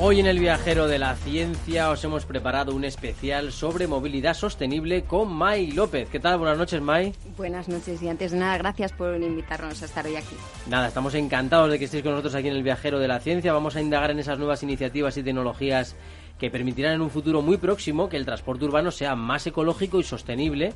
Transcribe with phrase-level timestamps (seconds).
[0.00, 5.04] Hoy en el Viajero de la Ciencia os hemos preparado un especial sobre movilidad sostenible
[5.04, 6.08] con Mai López.
[6.08, 6.38] ¿Qué tal?
[6.38, 7.12] Buenas noches, Mai.
[7.36, 10.34] Buenas noches y antes de nada, gracias por invitarnos a estar hoy aquí.
[10.66, 13.52] Nada, estamos encantados de que estéis con nosotros aquí en el Viajero de la Ciencia.
[13.52, 15.94] Vamos a indagar en esas nuevas iniciativas y tecnologías
[16.38, 20.04] que permitirán en un futuro muy próximo que el transporte urbano sea más ecológico y
[20.04, 20.72] sostenible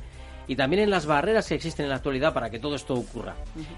[0.47, 3.35] y también en las barreras que existen en la actualidad para que todo esto ocurra.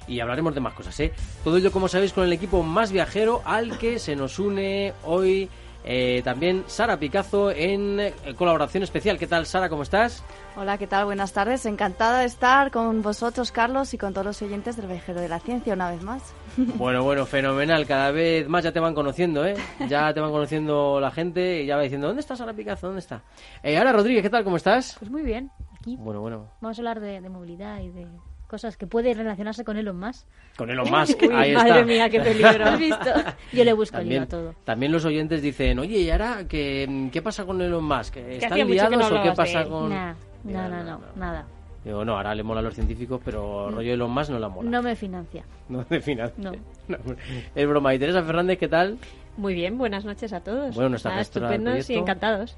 [0.08, 1.11] Y hablaremos de más cosas, ¿eh?
[1.44, 5.50] Todo ello, como sabéis, con el equipo más viajero al que se nos une hoy
[5.84, 9.17] eh, también Sara Picazo en eh, colaboración especial.
[9.17, 9.70] ¿Qué tal, Sara?
[9.70, 10.23] ¿Cómo estás?
[10.58, 11.06] Hola, ¿qué tal?
[11.06, 11.66] Buenas tardes.
[11.66, 15.39] Encantada de estar con vosotros, Carlos, y con todos los oyentes del Viajero de la
[15.39, 16.33] Ciencia una vez más.
[16.76, 17.86] Bueno, bueno, fenomenal.
[17.86, 19.56] Cada vez más ya te van conociendo, ¿eh?
[19.88, 22.88] Ya te van conociendo la gente y ya va diciendo, ¿dónde está Sara Picazo?
[22.88, 23.22] ¿Dónde está?
[23.64, 24.44] Eh, ahora, Rodríguez, ¿qué tal?
[24.44, 24.98] ¿Cómo estás?
[25.00, 25.50] Pues muy bien.
[25.82, 26.48] Aquí Bueno, bueno.
[26.62, 28.08] vamos a hablar de, de movilidad y de
[28.48, 30.26] cosas que puede relacionarse con Elon Musk.
[30.58, 31.86] Con Elon Musk, Uy, ahí madre está.
[31.86, 32.66] mía, qué peligro.
[32.66, 33.10] ¿Has visto?
[33.54, 34.56] Yo le busco el hilo También, a todo.
[34.66, 38.18] también los oyentes dicen, oye, ¿y ahora qué, qué pasa con Elon Musk?
[38.18, 39.90] ¿Están que no liados o qué de pasa con...?
[39.90, 41.46] Nah, Ya, no, no, no, nada.
[41.86, 44.70] Digo, no, ahora le mola a los científicos, pero rollo Elon Musk no la mola.
[44.70, 45.44] No me financia.
[45.70, 46.34] No, de final.
[46.38, 46.52] No.
[47.54, 47.94] Es broma.
[47.94, 48.98] ¿Y Teresa Fernández qué tal?
[49.38, 50.74] Muy bien, buenas noches a todos.
[50.74, 52.58] Bueno, nuestra del estupendos y encantados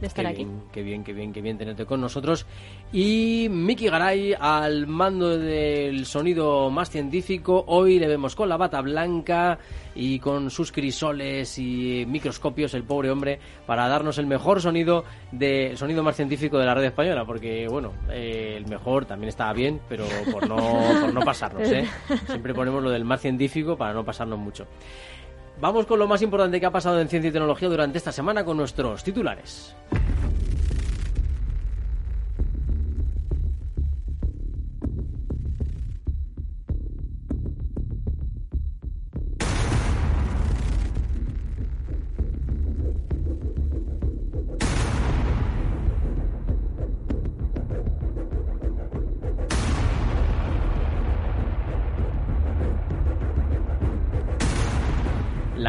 [0.00, 0.44] de estar qué aquí.
[0.44, 2.46] Bien, qué bien, qué bien, qué bien tenerte con nosotros.
[2.92, 7.64] Y Miki Garay al mando del sonido más científico.
[7.68, 9.58] Hoy le vemos con la bata blanca
[9.94, 15.76] y con sus crisoles y microscopios, el pobre hombre, para darnos el mejor sonido del
[15.76, 17.24] sonido más científico de la red española.
[17.24, 21.86] Porque, bueno, eh, el mejor también estaba bien, pero por no, por no pasarnos, ¿eh?
[22.26, 24.66] Siempre ponemos lo del más científico para no pasarnos mucho.
[25.58, 28.44] Vamos con lo más importante que ha pasado en ciencia y tecnología durante esta semana
[28.44, 29.74] con nuestros titulares.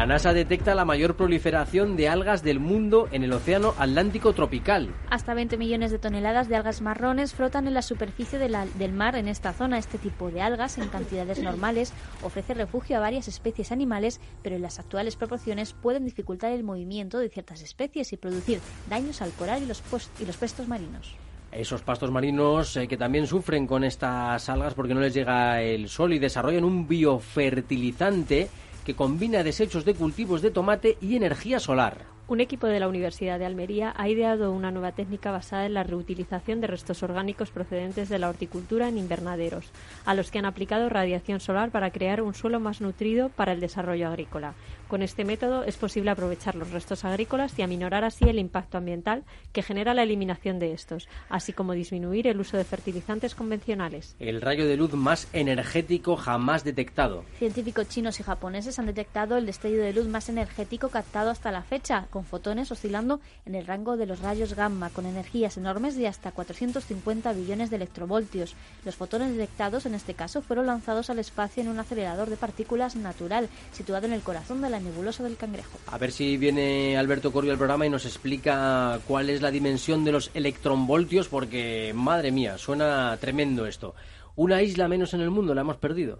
[0.08, 4.88] NASA detecta la mayor proliferación de algas del mundo en el Océano Atlántico tropical.
[5.10, 8.92] Hasta 20 millones de toneladas de algas marrones flotan en la superficie de la- del
[8.92, 9.76] mar en esta zona.
[9.78, 11.92] Este tipo de algas, en cantidades normales,
[12.22, 17.18] ofrece refugio a varias especies animales, pero en las actuales proporciones pueden dificultar el movimiento
[17.18, 19.82] de ciertas especies y producir daños al coral y los,
[20.20, 21.14] y los pestos marinos.
[21.52, 25.88] Esos pastos marinos eh, que también sufren con estas algas porque no les llega el
[25.88, 28.48] sol y desarrollan un biofertilizante
[28.88, 32.06] que combina desechos de cultivos de tomate y energía solar.
[32.28, 35.82] Un equipo de la Universidad de Almería ha ideado una nueva técnica basada en la
[35.82, 39.70] reutilización de restos orgánicos procedentes de la horticultura en invernaderos,
[40.04, 43.60] a los que han aplicado radiación solar para crear un suelo más nutrido para el
[43.60, 44.52] desarrollo agrícola.
[44.88, 49.24] Con este método es posible aprovechar los restos agrícolas y aminorar así el impacto ambiental
[49.54, 54.16] que genera la eliminación de estos, así como disminuir el uso de fertilizantes convencionales.
[54.18, 57.24] El rayo de luz más energético jamás detectado.
[57.38, 61.62] Científicos chinos y japoneses han detectado el destello de luz más energético captado hasta la
[61.62, 66.08] fecha, con fotones oscilando en el rango de los rayos gamma, con energías enormes de
[66.08, 68.56] hasta 450 billones de electrovoltios.
[68.84, 72.96] Los fotones detectados en este caso fueron lanzados al espacio en un acelerador de partículas
[72.96, 75.78] natural, situado en el corazón de la nebulosa del Cangrejo.
[75.86, 80.04] A ver si viene Alberto Corio al programa y nos explica cuál es la dimensión
[80.04, 83.94] de los electronvoltios, porque madre mía, suena tremendo esto.
[84.34, 86.18] Una isla menos en el mundo la hemos perdido.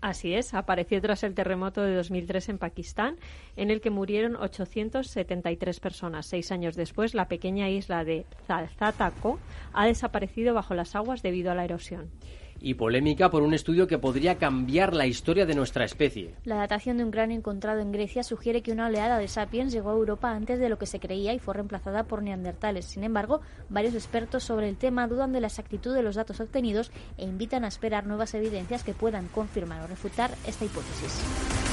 [0.00, 3.16] Así es, apareció tras el terremoto de 2003 en Pakistán,
[3.56, 6.24] en el que murieron 873 personas.
[6.24, 9.38] Seis años después, la pequeña isla de Zalzatako
[9.74, 12.10] ha desaparecido bajo las aguas debido a la erosión.
[12.60, 16.34] Y polémica por un estudio que podría cambiar la historia de nuestra especie.
[16.44, 19.90] La datación de un cráneo encontrado en Grecia sugiere que una oleada de sapiens llegó
[19.90, 22.84] a Europa antes de lo que se creía y fue reemplazada por neandertales.
[22.84, 26.90] Sin embargo, varios expertos sobre el tema dudan de la exactitud de los datos obtenidos
[27.16, 31.69] e invitan a esperar nuevas evidencias que puedan confirmar o refutar esta hipótesis.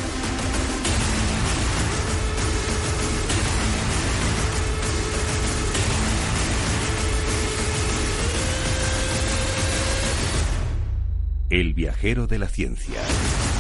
[11.50, 13.00] El viajero de la ciencia.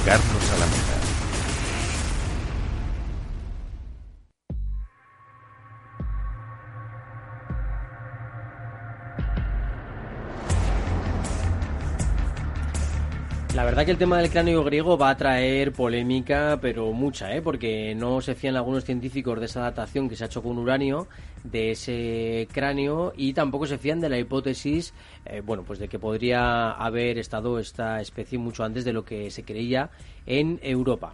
[0.05, 1.26] Carlos Alameda.
[13.77, 17.43] Verdad que el tema del cráneo griego va a traer polémica, pero mucha, ¿eh?
[17.43, 21.07] porque no se fían algunos científicos de esa datación que se ha hecho con uranio
[21.43, 24.95] de ese cráneo y tampoco se fían de la hipótesis,
[25.27, 29.29] eh, bueno, pues de que podría haber estado esta especie mucho antes de lo que
[29.29, 29.91] se creía
[30.25, 31.13] en Europa.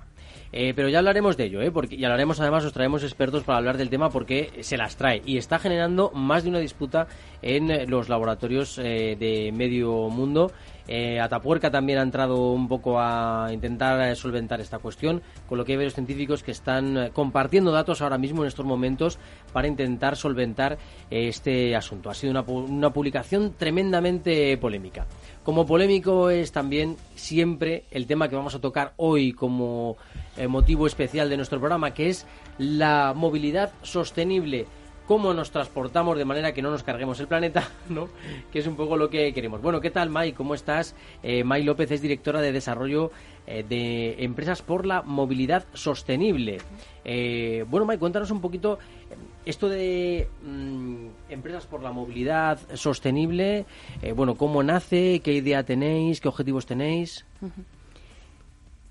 [0.56, 1.72] Eh, pero ya hablaremos de ello, ¿eh?
[1.72, 5.22] Porque, y hablaremos además, os traemos expertos para hablar del tema porque se las trae
[5.26, 7.08] y está generando más de una disputa
[7.42, 10.52] en los laboratorios eh, de medio mundo
[10.88, 15.66] eh, Atapuerca también ha entrado un poco a intentar eh, solventar esta cuestión, con lo
[15.66, 19.18] que hay varios científicos que están eh, compartiendo datos ahora mismo en estos momentos
[19.54, 20.78] para intentar solventar
[21.10, 22.10] este asunto.
[22.10, 25.06] Ha sido una, una publicación tremendamente polémica.
[25.44, 29.98] Como polémico es también siempre el tema que vamos a tocar hoy como
[30.48, 32.26] motivo especial de nuestro programa, que es
[32.58, 34.66] la movilidad sostenible
[35.08, 38.10] cómo nos transportamos de manera que no nos carguemos el planeta, ¿no?
[38.52, 39.62] Que es un poco lo que queremos.
[39.62, 40.34] Bueno, ¿qué tal, May?
[40.34, 40.96] ¿Cómo estás?
[41.22, 43.12] Eh, López es directora de desarrollo
[43.46, 46.60] eh, de empresas por la movilidad sostenible.
[47.04, 48.80] Eh, bueno, May, cuéntanos un poquito
[49.12, 49.16] eh,
[49.46, 53.66] esto de mm, empresas por la movilidad sostenible.
[54.16, 55.20] bueno, ¿cómo nace?
[55.20, 56.22] ¿Qué idea tenéis?
[56.22, 57.26] ¿Qué objetivos tenéis?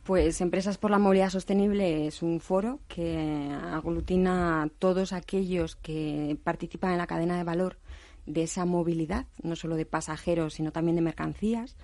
[0.04, 6.37] Pues Empresas por la Movilidad Sostenible es un foro que aglutina a todos aquellos que
[6.43, 7.78] participan en la cadena de valor
[8.26, 11.76] de esa movilidad, no solo de pasajeros, sino también de mercancías.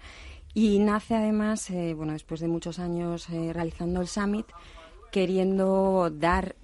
[0.53, 4.47] Y nace además, eh, bueno, después de muchos años eh, realizando el summit,
[5.13, 6.57] queriendo dar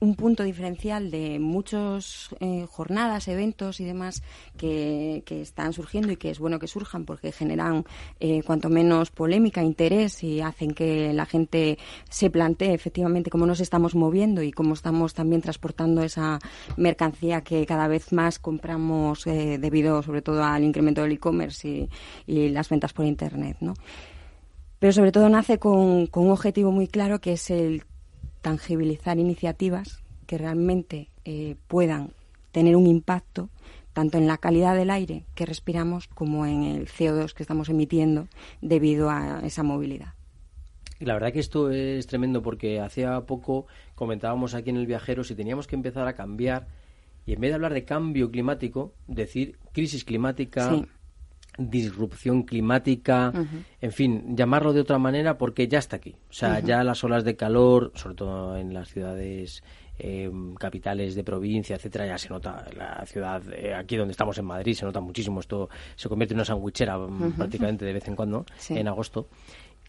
[0.00, 4.22] un punto diferencial de muchas eh, jornadas, eventos y demás
[4.56, 7.84] que, están surgiendo y que es bueno que surjan porque generan
[8.18, 13.60] eh, cuanto menos polémica, interés y hacen que la gente se plantee efectivamente cómo nos
[13.60, 16.38] estamos moviendo y cómo estamos también transportando esa
[16.76, 21.88] mercancía que cada vez más compramos eh, debido sobre todo al incremento del e-commerce y,
[22.26, 23.74] y, las ventas por Internet, ¿no?
[24.78, 27.84] Pero sobre todo nace con, con un objetivo muy claro que es el
[28.40, 32.12] tangibilizar iniciativas que realmente eh, puedan
[32.52, 33.48] tener un impacto
[33.92, 38.28] tanto en la calidad del aire que respiramos como en el CO2 que estamos emitiendo
[38.60, 40.14] debido a esa movilidad.
[41.00, 45.34] La verdad que esto es tremendo porque hacía poco comentábamos aquí en el viajero si
[45.34, 46.68] teníamos que empezar a cambiar
[47.26, 50.86] y en vez de hablar de cambio climático, decir crisis climática,
[51.68, 53.32] disrupción climática,
[53.80, 56.14] en fin, llamarlo de otra manera porque ya está aquí.
[56.30, 59.62] O sea, ya las olas de calor, sobre todo en las ciudades
[59.98, 64.46] eh, capitales de provincia, etcétera, ya se nota la ciudad, eh, aquí donde estamos en
[64.46, 65.40] Madrid, se nota muchísimo.
[65.40, 69.28] Esto se convierte en una sandwichera mm, prácticamente de vez en cuando, en agosto.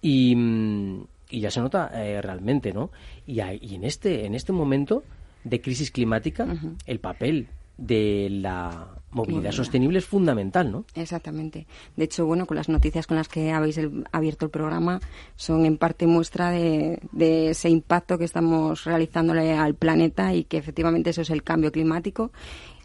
[0.02, 2.92] Y, mm, y, ya se nota eh, realmente, ¿no?
[3.26, 5.04] Y, y, en, este, en este momento
[5.46, 6.46] de crisis climática,
[6.86, 7.48] el papel
[7.82, 10.86] de la movilidad sostenible es fundamental, ¿no?
[10.96, 11.68] Exactamente.
[11.98, 13.80] De hecho, bueno, con las noticias con las que habéis
[14.12, 15.02] abierto el programa
[15.36, 20.58] son en parte muestra de, de, ese impacto que estamos realizándole al planeta y que
[20.58, 22.32] efectivamente eso es el cambio climático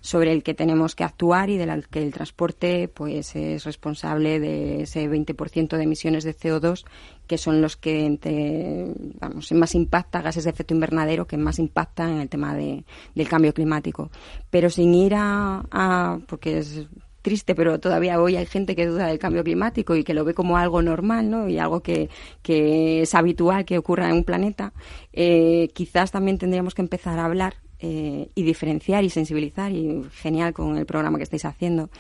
[0.06, 4.82] sobre el que tenemos que actuar y del que el transporte pues es responsable de
[4.82, 6.84] ese 20% de emisiones de CO2
[7.26, 12.20] que son los que vamos, más impacta gases de efecto invernadero que más impactan en
[12.20, 12.84] el tema de,
[13.16, 14.12] del cambio climático
[14.48, 16.86] pero sin ir a, porque es
[17.20, 20.32] triste, pero todavía hoy hay gente que duda del cambio climático y que lo ve
[20.32, 21.48] como algo normal, ¿no?
[21.48, 22.08] Y algo que,
[22.40, 24.72] que es habitual que ocurra en un planeta.
[25.12, 30.52] Eh, quizás también tendríamos que empezar a hablar eh, y diferenciar y sensibilizar, y genial
[30.52, 31.90] con el programa que estáis haciendo.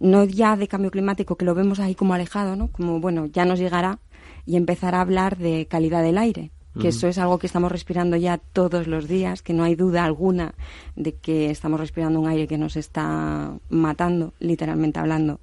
[0.00, 2.68] No ya de cambio climático, que lo vemos ahí como alejado, ¿no?
[2.68, 3.98] Como, bueno, ya nos llegará,
[4.46, 8.16] y empezar a hablar de calidad del aire, que eso es algo que estamos respirando
[8.16, 10.54] ya todos los días, que no hay duda alguna
[10.96, 15.40] de que estamos respirando un aire que nos está matando, literalmente hablando,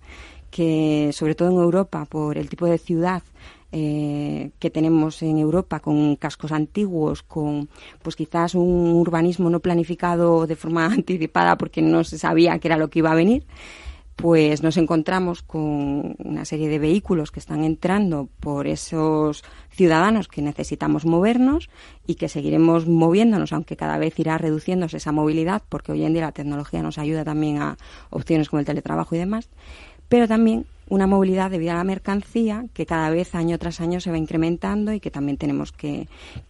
[0.50, 3.22] que sobre todo en Europa, por el tipo de ciudad
[3.71, 7.69] eh, que tenemos en Europa con cascos antiguos, con
[8.01, 12.77] pues quizás un urbanismo no planificado de forma anticipada porque no se sabía qué era
[12.77, 13.45] lo que iba a venir,
[14.21, 20.41] pues nos encontramos con una serie de vehículos que están entrando por esos ciudadanos que
[20.41, 21.69] necesitamos movernos
[22.05, 26.23] y que seguiremos moviéndonos, aunque cada vez irá reduciéndose esa movilidad, porque hoy en día
[26.23, 27.77] la tecnología nos ayuda también a
[28.09, 29.49] opciones como el teletrabajo y demás.
[30.09, 34.12] Pero también una movilidad debido a la mercancía que cada vez año tras año se
[34.12, 36.08] va incrementando y que también tenemos que,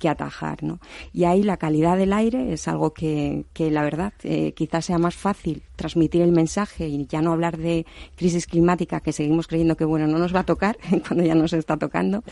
[0.10, 0.64] atajar.
[0.64, 0.80] ¿no?
[1.14, 4.98] Y ahí la calidad del aire es algo que, que la verdad eh, quizás sea
[4.98, 9.78] más fácil transmitir el mensaje y ya no hablar de crisis climática que seguimos creyendo
[9.78, 10.78] que bueno no nos va a tocar
[11.08, 12.24] cuando ya nos está tocando,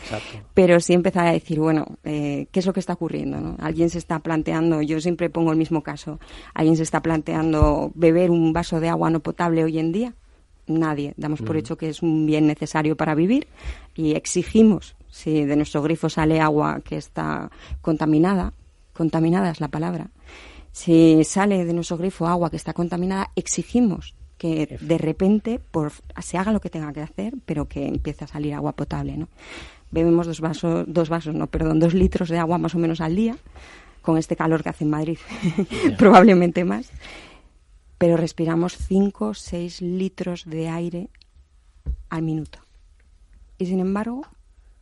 [0.54, 3.40] pero sí empezar a decir bueno eh, qué es lo que está ocurriendo.
[3.40, 3.56] ¿no?
[3.60, 6.18] Alguien se está planteando, yo siempre pongo el mismo caso,
[6.54, 10.14] alguien se está planteando beber un vaso de agua no potable hoy en día
[10.68, 11.14] nadie.
[11.16, 13.46] Damos por hecho que es un bien necesario para vivir
[13.94, 18.52] y exigimos, si de nuestro grifo sale agua que está contaminada,
[18.92, 20.10] contaminada es la palabra,
[20.72, 26.38] si sale de nuestro grifo agua que está contaminada, exigimos que de repente por, se
[26.38, 29.28] haga lo que tenga que hacer, pero que empiece a salir agua potable, ¿no?
[29.90, 33.16] Bebemos dos vasos, dos vasos, no, perdón, dos litros de agua más o menos al
[33.16, 33.36] día,
[34.02, 35.18] con este calor que hace en Madrid,
[35.98, 36.92] probablemente más
[37.98, 41.10] pero respiramos 5 o 6 litros de aire
[42.08, 42.60] al minuto.
[43.58, 44.22] Y sin embargo,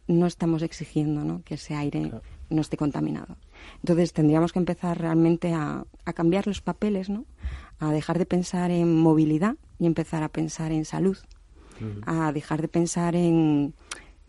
[0.07, 1.43] no estamos exigiendo ¿no?
[1.43, 2.13] que ese aire
[2.51, 3.37] no esté contaminado.
[3.77, 7.25] Entonces tendríamos que empezar realmente a, cambiar los papeles, ¿no?
[7.79, 11.19] a dejar de pensar en movilidad y empezar a pensar en salud,
[12.07, 13.75] a dejar de pensar en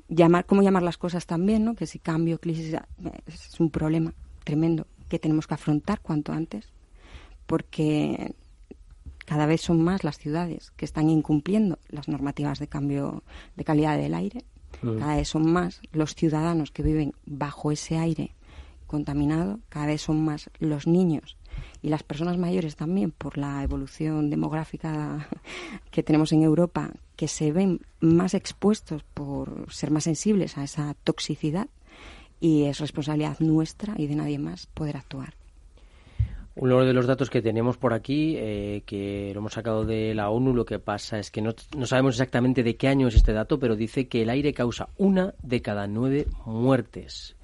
[0.10, 1.76] llamar cómo llamar las cosas también, ¿no?
[1.76, 2.76] que si cambio, crisis,
[3.28, 4.14] es un problema
[4.44, 6.70] tremendo que tenemos que afrontar cuanto antes,
[7.46, 8.34] porque
[9.28, 13.24] cada vez son más las ciudades que están incumpliendo las normativas de cambio
[13.58, 14.46] de calidad del aire.
[14.82, 15.00] Mm.
[15.00, 18.32] Cada vez son más los ciudadanos que viven bajo ese aire
[18.86, 19.60] contaminado.
[19.68, 21.36] Cada vez son más los niños
[21.82, 25.28] y las personas mayores también por la evolución demográfica
[25.92, 30.94] que tenemos en Europa que se ven más expuestos por ser más sensibles a esa
[31.04, 31.68] toxicidad
[32.40, 35.37] y es responsabilidad nuestra y de nadie más poder actuar.
[36.60, 40.30] Uno de los datos que tenemos por aquí, eh, que lo hemos sacado de la
[40.30, 43.34] ONU, lo que pasa es que no, no, sabemos exactamente de qué año es este
[43.34, 47.36] dato, pero dice que el aire causa una de cada nueve muertes.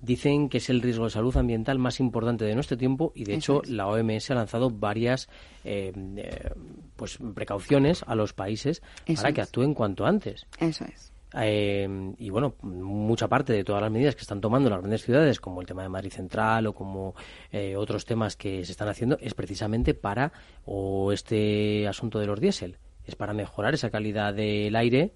[0.00, 3.34] Dicen que es el riesgo de salud ambiental más importante de nuestro tiempo y, de
[3.34, 5.28] hecho, la OMS ha lanzado varias
[5.64, 6.50] eh, eh,
[6.96, 8.82] pues precauciones a los países
[9.16, 10.46] para que actúen cuanto antes.
[10.60, 11.15] Eso es.
[11.38, 15.40] Eh, y bueno, mucha parte de todas las medidas que están tomando las grandes ciudades,
[15.40, 17.14] como el tema de Madrid Central o como
[17.52, 20.32] eh, otros temas que se están haciendo, es precisamente para,
[20.64, 25.12] o este asunto de los diésel, es para mejorar esa calidad del aire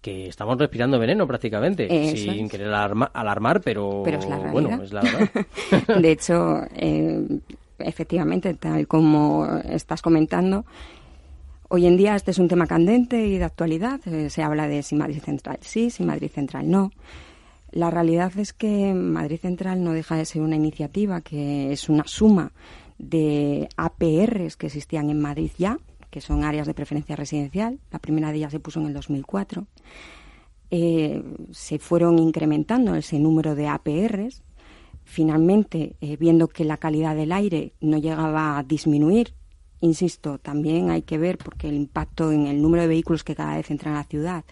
[0.00, 4.02] que estamos respirando veneno prácticamente, sin querer alarmar, pero,
[4.50, 5.30] bueno, es la verdad.
[6.00, 7.40] de hecho, eh,
[7.78, 10.64] efectivamente, tal como estás comentando,
[11.72, 14.00] Hoy en día este es un tema candente y de actualidad.
[14.08, 16.90] Eh, se habla de si Madrid Central sí, si Madrid Central no.
[17.70, 22.08] La realidad es que Madrid Central no deja de ser una iniciativa que es una
[22.08, 22.50] suma
[22.98, 25.78] de APRs que existían en Madrid ya,
[26.10, 27.78] que son áreas de preferencia residencial.
[27.92, 29.64] La primera de ellas se puso en el 2004.
[30.72, 31.22] Eh,
[31.52, 34.42] se fueron incrementando ese número de APRs.
[35.04, 39.34] Finalmente, eh, viendo que la calidad del aire no llegaba a disminuir
[39.80, 43.56] Insisto, también hay que ver porque el impacto en el número de vehículos que cada
[43.56, 44.44] vez entran a la ciudad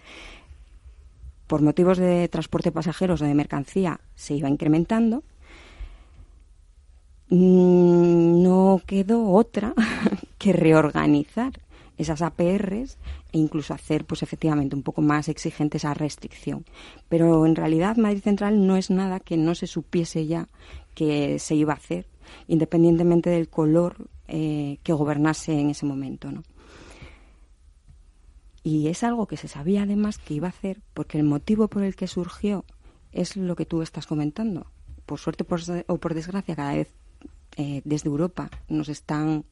[1.49, 5.23] por motivos de transporte de pasajeros o de mercancía se iba incrementando.
[7.29, 9.73] Mm, no quedó otra
[10.37, 11.53] que reorganizar
[11.97, 12.99] esas APRs
[13.31, 16.65] e incluso hacer, pues efectivamente, un poco más exigente esa restricción.
[17.09, 20.47] Pero en realidad Madrid Central no es nada que no se supiese ya
[20.93, 22.05] que se iba a hacer,
[22.47, 26.31] independientemente del color eh, que gobernase en ese momento.
[26.31, 26.43] ¿no?
[28.63, 31.83] Y es algo que se sabía además que iba a hacer porque el motivo por
[31.83, 32.65] el que surgió
[33.11, 34.67] es lo que tú estás comentando.
[35.05, 35.45] Por suerte
[35.87, 36.93] o por desgracia, cada vez
[37.57, 39.45] eh, desde Europa nos están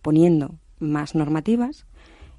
[0.00, 1.84] poniendo más normativas.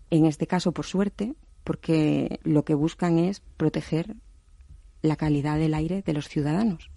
[0.10, 4.16] En este caso, por suerte, porque lo que buscan es proteger
[5.04, 6.93] la calidad del aire de los ciudadanos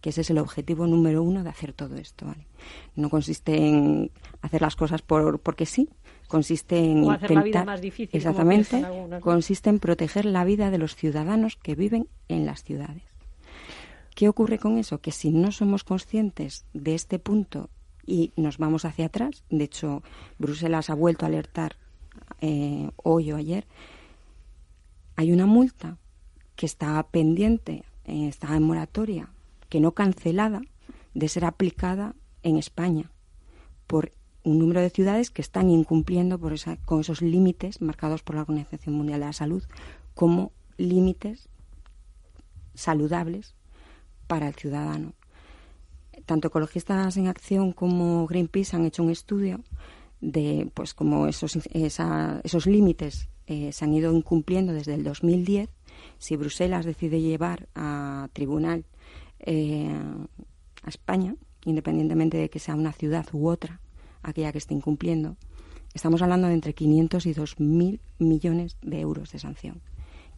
[0.00, 2.26] que ese es el objetivo número uno de hacer todo esto.
[2.26, 2.46] ¿vale?
[2.94, 4.10] No consiste en
[4.42, 5.88] hacer las cosas por, porque sí,
[6.28, 8.84] consiste en intentar, la vida más difícil, exactamente,
[9.20, 13.02] consiste en proteger la vida de los ciudadanos que viven en las ciudades.
[14.14, 15.00] ¿Qué ocurre con eso?
[15.00, 17.68] Que si no somos conscientes de este punto
[18.06, 20.02] y nos vamos hacia atrás, de hecho,
[20.38, 21.76] Bruselas ha vuelto a alertar
[22.40, 23.66] eh, hoy o ayer,
[25.16, 25.98] hay una multa
[26.56, 29.30] que está pendiente, eh, está en moratoria
[29.68, 30.62] que no cancelada,
[31.14, 33.10] de ser aplicada en España
[33.86, 34.12] por
[34.44, 38.42] un número de ciudades que están incumpliendo por esa, con esos límites marcados por la
[38.42, 39.64] Organización Mundial de la Salud
[40.14, 41.48] como límites
[42.74, 43.54] saludables
[44.26, 45.14] para el ciudadano.
[46.26, 49.62] Tanto Ecologistas en Acción como Greenpeace han hecho un estudio
[50.20, 55.70] de pues como esos, esos límites eh, se han ido incumpliendo desde el 2010,
[56.18, 58.84] si Bruselas decide llevar a tribunal
[59.40, 59.90] eh,
[60.82, 63.80] a España, independientemente de que sea una ciudad u otra,
[64.22, 65.36] aquella que esté incumpliendo,
[65.94, 69.82] estamos hablando de entre 500 y 2.000 millones de euros de sanción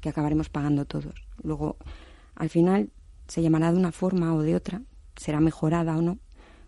[0.01, 1.27] que acabaremos pagando todos.
[1.43, 1.77] Luego,
[2.35, 2.91] al final,
[3.27, 4.83] se llamará de una forma o de otra,
[5.17, 6.19] será mejorada o no,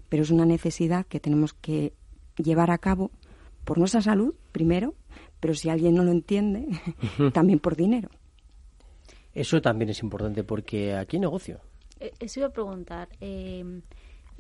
[0.09, 1.95] pero es una necesidad que tenemos que
[2.37, 3.11] llevar a cabo
[3.65, 4.95] por nuestra salud, primero,
[5.39, 6.67] pero si alguien no lo entiende,
[7.33, 8.11] también por dinero.
[9.33, 11.61] Eso también es importante porque aquí hay negocio.
[12.01, 13.09] Eh, eso iba a preguntar.
[13.21, 13.83] Eh,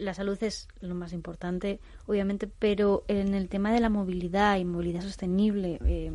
[0.00, 4.64] la salud es lo más importante, obviamente, pero en el tema de la movilidad y
[4.64, 6.12] movilidad sostenible eh,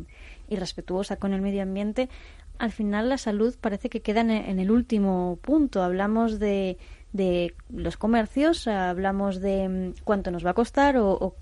[0.48, 2.08] y respetuosa con el medio ambiente,
[2.58, 5.82] al final la salud parece que queda en, el último punto.
[5.82, 6.78] Hablamos de,
[7.12, 11.36] de los comercios, hablamos de mm, cuánto nos va a costar o,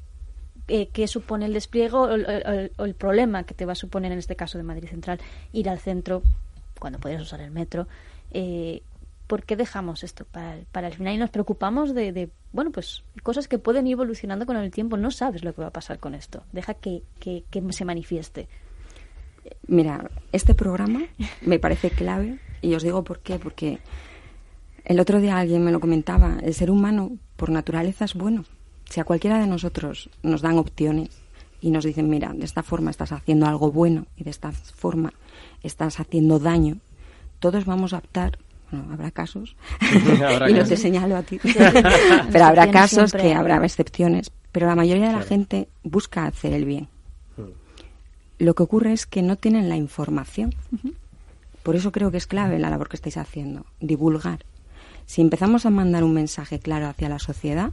[0.69, 4.35] eh, qué supone el despliegue o el, problema que te va a suponer en este
[4.35, 5.19] caso de Madrid Central
[5.53, 6.23] ir al centro
[6.79, 7.87] cuando podrías usar el metro.
[8.31, 8.83] Eh,
[9.27, 13.49] ¿Por qué dejamos esto para, para el final y nos preocupamos de, bueno, pues cosas
[13.49, 14.97] que pueden ir evolucionando con el tiempo?
[14.97, 16.45] No sabes lo que va a pasar con esto.
[16.53, 18.49] Deja que, que, que se manifieste.
[19.67, 21.03] Mira, este programa
[21.43, 23.79] me parece clave y os digo por qué, porque
[24.85, 28.45] el otro día alguien me lo comentaba, el ser humano por naturaleza es bueno.
[28.91, 31.09] Si a cualquiera de nosotros nos dan opciones
[31.61, 35.15] y nos dicen, mira, de esta forma estás haciendo algo bueno y de esta forma
[35.63, 36.77] estás haciendo daño,
[37.39, 38.39] todos vamos a optar.
[38.91, 39.57] Habrá casos,
[40.49, 41.39] y no te señalo a ti,
[42.33, 46.65] pero habrá casos que habrá excepciones, pero la mayoría de la gente busca hacer el
[46.65, 46.89] bien.
[48.39, 50.55] Lo que ocurre es que no tienen la información.
[51.63, 54.45] Por eso creo que es clave la labor que estáis haciendo, divulgar.
[55.07, 57.71] Si empezamos a mandar un mensaje claro hacia la sociedad,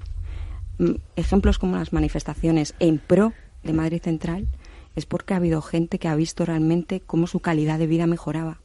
[0.77, 4.48] mm, ejemplos como las manifestaciones en pro de Madrid Central,
[4.96, 8.60] es porque ha habido gente que ha visto realmente cómo su calidad de vida mejoraba.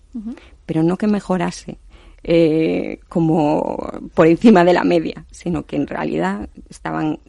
[0.64, 1.76] Pero no que mejorase
[2.28, 3.76] eh, como
[4.12, 7.20] por encima de la media, sino que en realidad estaban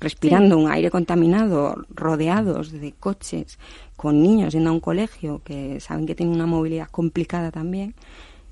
[0.00, 3.58] respirando un aire contaminado, rodeados de coches,
[3.96, 7.94] con niños yendo a un colegio que saben que tienen una movilidad complicada también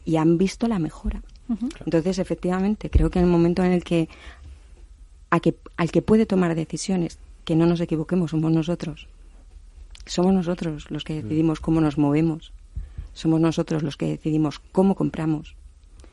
[0.05, 1.23] y han visto la mejora.
[1.87, 4.11] Entonces, efectivamente, creo que en el momento en el que,
[5.41, 9.09] que al que puede tomar decisiones, que no nos equivoquemos, somos nosotros.
[10.05, 11.23] Somos nosotros los que mm.
[11.23, 12.53] decidimos cómo nos movemos.
[13.19, 15.57] Somos nosotros los que decidimos cómo compramos.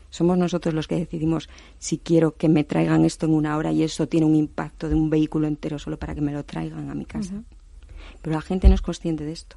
[0.09, 3.83] Somos nosotros los que decidimos si quiero que me traigan esto en una hora y
[3.83, 6.95] eso tiene un impacto de un vehículo entero solo para que me lo traigan a
[6.95, 7.43] mi casa.
[8.23, 9.55] Pero la gente no es consciente de esto.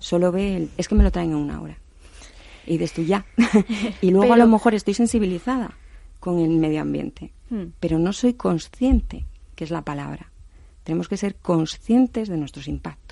[0.00, 1.78] Solo ve el, es que me lo traen en una hora.
[2.66, 3.24] Y de esto ya.
[4.02, 5.78] y luego a lo mejor estoy sensibilizada
[6.20, 7.68] con el medio ambiente, hmm.
[7.80, 10.30] pero no soy consciente, que es la palabra.
[10.84, 13.05] Tenemos que ser conscientes de nuestros impactos.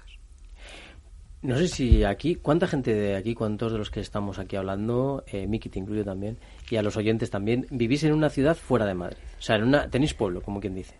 [1.44, 5.24] No sé si aquí, ¿cuánta gente de aquí, cuántos de los que estamos aquí hablando,
[5.26, 6.38] eh, Miki te incluyo también,
[6.70, 9.18] y a los oyentes también, vivís en una ciudad fuera de Madrid?
[9.38, 10.94] O sea, en una, tenéis pueblo, como quien dice.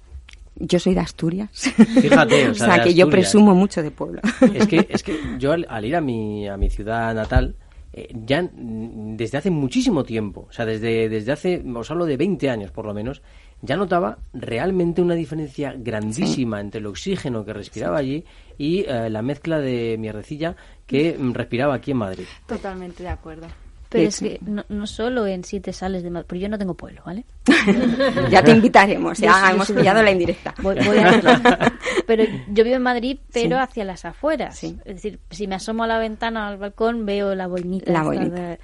[0.57, 1.48] Yo soy de Asturias.
[1.50, 4.20] Fíjate, o sea, que yo presumo mucho de pueblo.
[4.52, 7.54] Es que, es que yo al, ir a mi, a mi ciudad natal,
[7.96, 12.50] eh, ya desde hace muchísimo tiempo, o sea, desde, desde hace, os hablo de 20
[12.50, 13.22] años por lo menos,
[13.62, 18.24] ya notaba realmente una diferencia grandísima entre el oxígeno que respiraba allí
[18.59, 20.57] y eh, la mezcla de mierdecilla
[20.88, 22.24] que mm, respiraba aquí en Madrid.
[22.48, 23.46] Totalmente de acuerdo.
[23.94, 26.74] Pero es que no, no, solo en siete sales de Madrid, porque yo no tengo
[26.74, 27.24] pueblo, ¿vale?
[28.28, 30.52] ya te invitaremos, ya hemos pillado la indirecta.
[30.61, 31.72] Voy, a
[32.07, 34.64] Pero yo vivo en Madrid, pero hacia las afueras.
[34.64, 37.92] Es decir, si me asomo a la ventana al balcón, veo la boinita.
[37.92, 38.59] La boinita.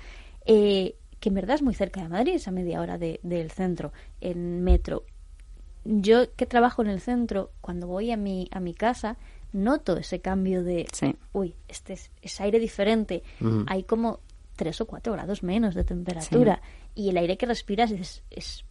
[0.47, 3.93] Eh, que en verdad es muy cerca de Madrid, es a media hora del centro,
[4.21, 5.05] en metro.
[5.85, 9.17] Yo que trabajo en el centro, cuando voy a mi, a mi casa,
[9.53, 10.87] noto ese cambio de,
[11.33, 13.23] uy, este es, aire diferente.
[13.69, 14.19] Hay como
[14.61, 16.61] tres o cuatro grados menos de temperatura.
[16.95, 18.67] Y el aire que respiras es, es,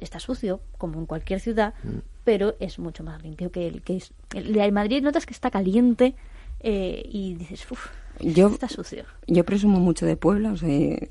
[0.00, 1.98] está sucio, como en cualquier ciudad, mm.
[2.24, 4.12] pero es mucho más limpio que el que es.
[4.34, 6.16] El de Madrid notas que está caliente
[6.58, 7.86] eh, y dices, uff,
[8.20, 9.04] yo, está sucio.
[9.28, 10.62] Yo presumo mucho de pueblos.
[10.64, 11.08] Eh,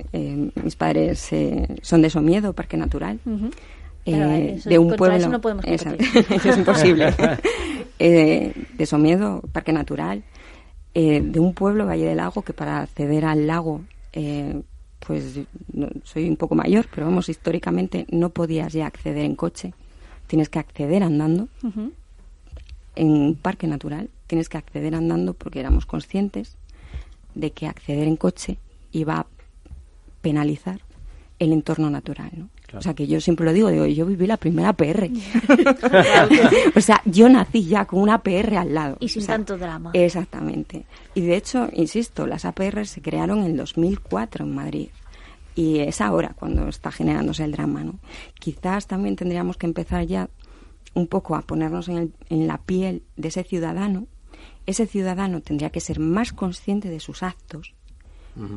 [0.62, 3.20] mis padres eh, son de Somiedo, Parque Natural.
[4.06, 5.18] Eh, de un pueblo.
[5.18, 7.14] Eso no podemos eso, es imposible.
[8.00, 10.24] de Somiedo, Parque Natural.
[10.94, 13.82] de un pueblo, Valle del Lago, que para acceder al lago,
[15.00, 15.40] pues
[16.04, 19.74] soy un poco mayor, pero vamos, históricamente no podías ya acceder en coche.
[20.28, 21.50] Tienes que acceder andando.
[22.96, 26.56] En un parque natural tienes que acceder andando porque éramos conscientes
[27.36, 28.58] de que acceder en coche
[28.92, 29.28] iba a
[30.22, 30.80] penalizar
[31.44, 32.50] el entorno natural, ¿no?
[32.78, 35.10] O sea, que yo siempre lo digo, digo, yo viví la primera PR.
[36.76, 38.98] o sea, yo nací ya con una PR al lado.
[39.00, 39.92] Y sin tanto drama.
[39.94, 40.86] Exactamente.
[41.14, 44.90] Y de hecho, insisto, las APR se crearon en el 2004 en Madrid.
[45.56, 48.00] Y es ahora cuando está generándose el drama, ¿no?
[48.40, 50.30] Quizás también tendríamos que empezar ya
[50.96, 54.08] un poco a ponernos en, en la piel de ese ciudadano.
[54.66, 57.74] Ese ciudadano tendría que ser más consciente de sus actos,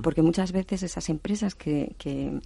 [0.02, 2.40] porque muchas veces esas empresas que, que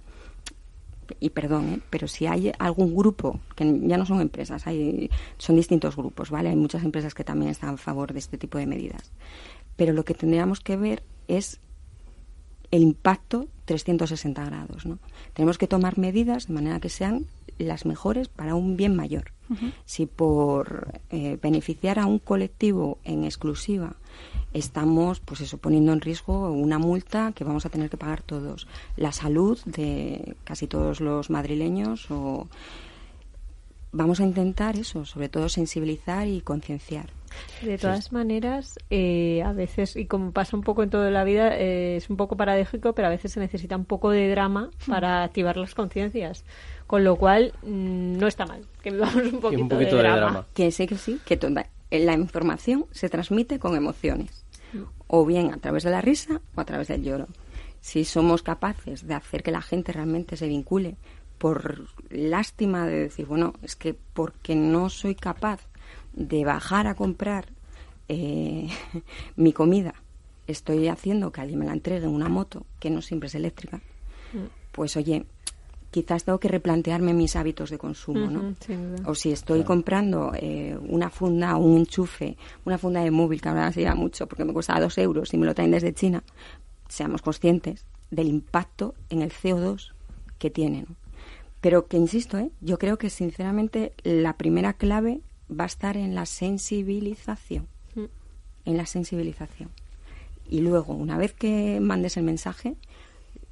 [1.19, 1.79] y perdón, ¿eh?
[1.89, 6.49] pero si hay algún grupo, que ya no son empresas, hay, son distintos grupos, ¿vale?
[6.49, 9.11] Hay muchas empresas que también están a favor de este tipo de medidas.
[9.75, 11.59] Pero lo que tendríamos que ver es
[12.71, 14.99] el impacto 360 grados, ¿no?
[15.33, 17.25] Tenemos que tomar medidas de manera que sean
[17.57, 19.31] las mejores para un bien mayor.
[19.85, 23.95] Si por eh, beneficiar a un colectivo en exclusiva
[24.53, 28.67] estamos, pues eso, poniendo en riesgo una multa que vamos a tener que pagar todos,
[28.97, 32.47] la salud de casi todos los madrileños o
[33.91, 37.20] vamos a intentar eso, sobre todo sensibilizar y concienciar.
[37.61, 41.57] De todas maneras, eh, a veces, y como pasa un poco en toda la vida,
[41.57, 45.23] eh, es un poco paradójico, pero a veces se necesita un poco de drama para
[45.23, 46.43] activar las conciencias.
[46.87, 50.45] Con lo cual, mm, no está mal que vivamos un poquito, de, drama.
[50.53, 54.45] Que sé que sí, que toda, la información se transmite con emociones,
[55.07, 57.27] o bien a través de la risa o a través del lloro.
[57.81, 60.97] Si somos capaces de hacer que la gente realmente se vincule
[61.37, 65.67] por lástima de decir, bueno, es que porque no soy capaz
[66.13, 67.47] de bajar a comprar
[68.07, 68.67] eh,
[69.35, 69.93] mi comida,
[70.47, 73.77] estoy haciendo que alguien me la entregue en una moto que no siempre es eléctrica,
[74.33, 74.71] mm.
[74.71, 75.25] pues oye,
[75.91, 78.55] quizás tengo que replantearme mis hábitos de consumo, ¿no?
[79.05, 83.49] o si estoy comprando eh, una funda o un enchufe, una funda de móvil que
[83.49, 86.23] ahora se lleva mucho porque me cuesta dos euros y me lo traen desde China,
[86.87, 89.91] seamos conscientes del impacto en el CO2
[90.39, 90.85] que tiene,
[91.59, 92.49] Pero que insisto, ¿eh?
[92.61, 97.67] yo creo que sinceramente la primera clave va a estar en la sensibilización.
[97.95, 98.05] Mm.
[98.65, 99.69] En la sensibilización.
[100.49, 102.75] Y luego, una vez que mandes el mensaje,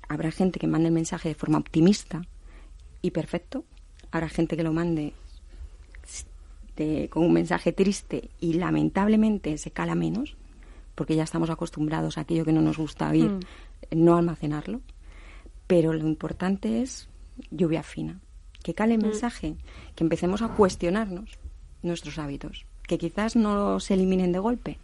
[0.07, 2.21] habrá gente que mande el mensaje de forma optimista
[3.01, 3.63] y perfecto.
[4.11, 5.13] Habrá gente que lo mande
[7.09, 10.37] con un mensaje triste y lamentablemente se cala menos,
[10.95, 13.39] porque ya estamos acostumbrados a aquello que no nos gusta oír, mm.
[13.95, 14.81] no almacenarlo.
[15.67, 17.09] Pero lo importante es
[17.51, 18.21] lluvia fina.
[18.63, 19.07] Que cale el mm.
[19.07, 19.55] mensaje,
[19.95, 21.37] que empecemos a cuestionarnos
[21.81, 24.77] nuestros hábitos, que quizás no se eliminen de golpe,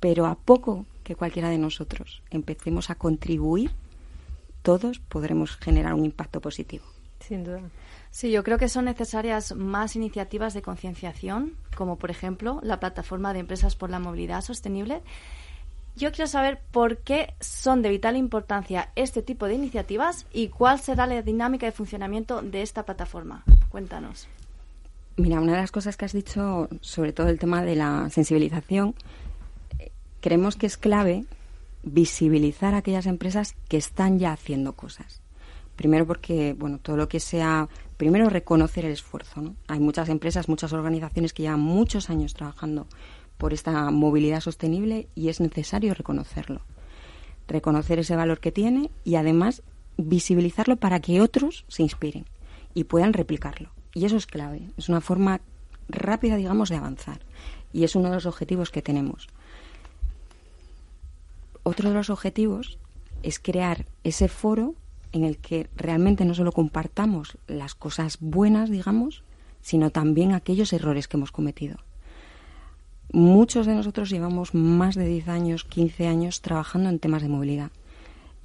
[0.00, 3.70] pero a poco que cualquiera de nosotros empecemos a contribuir,
[4.62, 6.84] todos podremos generar un impacto positivo.
[7.20, 7.60] Sin duda.
[8.10, 13.32] Sí, yo creo que son necesarias más iniciativas de concienciación, como por ejemplo la plataforma
[13.32, 15.02] de empresas por la movilidad sostenible.
[15.96, 20.80] Yo quiero saber por qué son de vital importancia este tipo de iniciativas y cuál
[20.80, 23.44] será la dinámica de funcionamiento de esta plataforma.
[23.70, 24.28] Cuéntanos.
[25.18, 28.94] Mira, una de las cosas que has dicho, sobre todo el tema de la sensibilización,
[30.20, 31.24] creemos que es clave
[31.82, 35.22] visibilizar a aquellas empresas que están ya haciendo cosas.
[35.74, 39.56] Primero porque, bueno, todo lo que sea, primero reconocer el esfuerzo, ¿no?
[39.68, 42.86] Hay muchas empresas, muchas organizaciones que llevan muchos años trabajando
[43.38, 46.60] por esta movilidad sostenible y es necesario reconocerlo.
[47.48, 49.62] Reconocer ese valor que tiene y además
[49.96, 52.26] visibilizarlo para que otros se inspiren
[52.74, 53.75] y puedan replicarlo.
[53.96, 54.68] Y eso es clave.
[54.76, 55.40] Es una forma
[55.88, 57.20] rápida, digamos, de avanzar.
[57.72, 59.26] Y es uno de los objetivos que tenemos.
[61.62, 62.76] Otro de los objetivos
[63.22, 64.74] es crear ese foro
[65.12, 69.22] en el que realmente no solo compartamos las cosas buenas, digamos,
[69.62, 71.78] sino también aquellos errores que hemos cometido.
[73.12, 77.70] Muchos de nosotros llevamos más de 10 años, 15 años trabajando en temas de movilidad.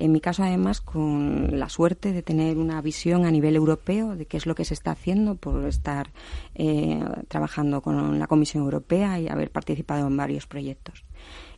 [0.01, 4.25] En mi caso, además, con la suerte de tener una visión a nivel europeo de
[4.25, 6.09] qué es lo que se está haciendo por estar
[6.55, 11.05] eh, trabajando con la Comisión Europea y haber participado en varios proyectos.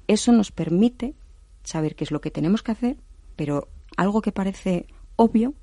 [0.09, 1.13] Eso nos permite
[1.63, 2.97] saber qué es lo que tenemos que hacer,
[3.37, 5.53] pero algo que parece obvio,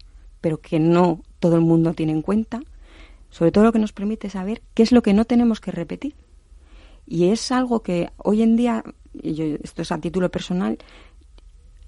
[0.40, 2.62] pero que no todo el mundo tiene en cuenta,
[3.28, 6.14] sobre todo lo que nos permite saber qué es lo que no tenemos que repetir.
[7.06, 10.78] Y es algo que hoy en día, y yo, esto es a título personal,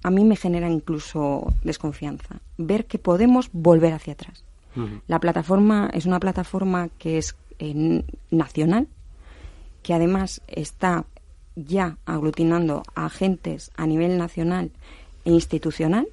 [0.03, 2.41] a mí me genera incluso desconfianza.
[2.57, 4.43] Ver que podemos volver hacia atrás.
[5.07, 8.87] La plataforma es una plataforma que es eh, nacional,
[9.83, 11.05] que además está
[11.55, 14.71] ya aglutinando a agentes a nivel nacional
[15.25, 16.07] e institucional,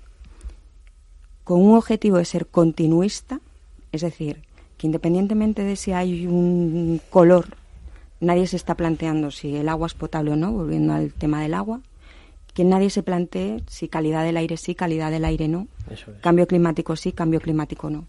[1.43, 3.41] con un objetivo de ser continuista,
[3.93, 4.43] es decir,
[4.77, 7.57] que independientemente de si hay un color,
[8.21, 11.55] nadie se está planteando si el agua es potable o no, volviendo al tema del
[11.55, 11.81] agua,
[12.53, 15.69] que nadie se plantee si calidad del aire sí, calidad del aire no,
[16.21, 18.07] cambio climático sí, cambio climático no.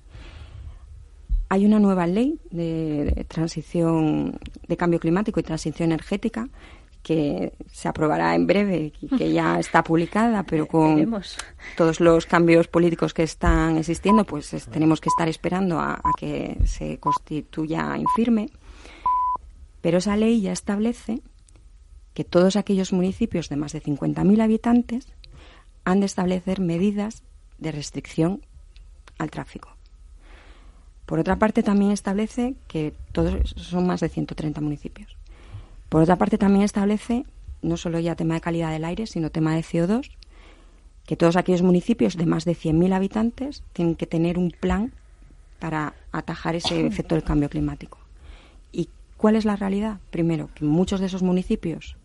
[1.50, 6.48] Hay una nueva ley de, transición de cambio climático y transición energética
[7.04, 11.22] que se aprobará en breve y que ya está publicada, pero con
[11.76, 16.58] todos los cambios políticos que están existiendo, pues tenemos que estar esperando a, a, que
[16.66, 18.50] se constituya en firme.
[19.82, 21.22] Pero esa ley ya establece
[22.14, 25.08] que todos aquellos municipios de más de 50.000 habitantes
[25.84, 27.24] han de establecer medidas
[27.58, 28.42] de restricción
[29.18, 29.70] al tráfico.
[31.06, 35.18] Por otra parte, también establece que todos son más de 130 municipios.
[35.90, 37.26] Por otra parte, también establece
[37.62, 40.10] no solo ya tema de calidad del aire, sino tema de CO2,
[41.06, 44.94] que todos aquellos municipios de más de 100.000 habitantes tienen que tener un plan
[45.60, 48.00] para atajar ese efecto del cambio climático.
[48.72, 50.00] ¿Y cuál es la realidad?
[50.10, 51.98] Primero, que muchos de esos municipios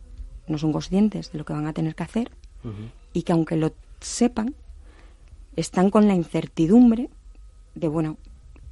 [0.47, 2.31] no son conscientes de lo que van a tener que hacer
[3.13, 4.55] y que aunque lo sepan,
[5.55, 7.09] están con la incertidumbre
[7.75, 8.17] de, bueno,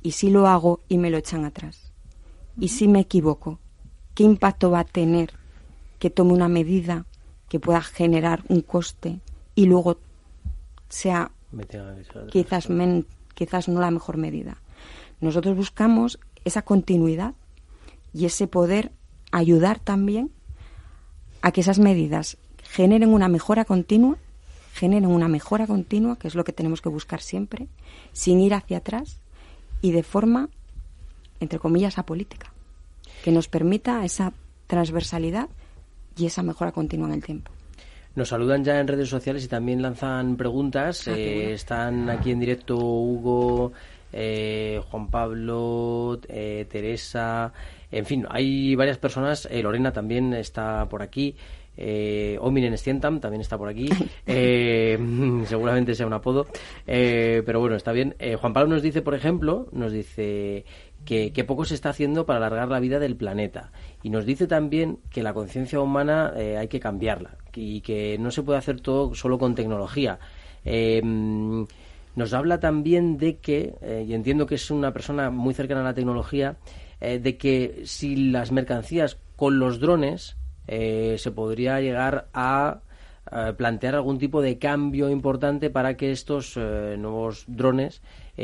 [0.02, 1.92] ¿y si lo hago y me lo echan atrás?
[2.58, 3.60] ¿Y si me equivoco?
[4.14, 5.32] ¿Qué impacto va a tener
[5.98, 7.06] que tome una medida
[7.48, 9.20] que pueda generar un coste
[9.54, 9.98] y luego
[10.88, 11.30] sea
[12.30, 12.68] quizás,
[13.34, 14.60] quizás no la mejor medida?
[15.20, 17.34] Nosotros buscamos esa continuidad
[18.12, 18.92] y ese poder
[19.32, 20.30] ayudar también
[21.44, 24.16] a que esas medidas generen una mejora continua,
[24.72, 27.68] generen una mejora continua, que es lo que tenemos que buscar siempre,
[28.14, 29.18] sin ir hacia atrás
[29.82, 30.48] y de forma,
[31.40, 32.50] entre comillas, apolítica,
[33.22, 34.32] que nos permita esa
[34.68, 35.50] transversalidad
[36.16, 37.50] y esa mejora continua en el tiempo.
[38.14, 41.06] Nos saludan ya en redes sociales y también lanzan preguntas.
[41.08, 43.72] Ah, eh, están aquí en directo Hugo,
[44.14, 47.52] eh, Juan Pablo, eh, Teresa,
[47.98, 51.36] en fin, hay varias personas, eh, Lorena también está por aquí,
[51.76, 53.88] eh, Ominen Stientam también está por aquí,
[54.26, 54.98] eh,
[55.46, 56.46] seguramente sea un apodo,
[56.86, 58.14] eh, pero bueno, está bien.
[58.40, 60.64] Juan Pablo nos dice, por ejemplo, nos dice
[61.04, 63.72] que, poco se está haciendo para alargar la vida del planeta.
[64.02, 68.42] Y nos dice también que la conciencia humana hay que cambiarla y que no se
[68.42, 70.18] puede hacer todo solo con tecnología.
[70.64, 73.74] nos habla también de que,
[74.06, 76.56] y entiendo que es una persona muy cercana a la tecnología,
[77.04, 80.36] eh, de que si las mercancías con los drones
[80.66, 82.80] eh, se podría llegar a
[83.56, 88.00] plantear algún tipo de cambio importante para que estos eh, nuevos drones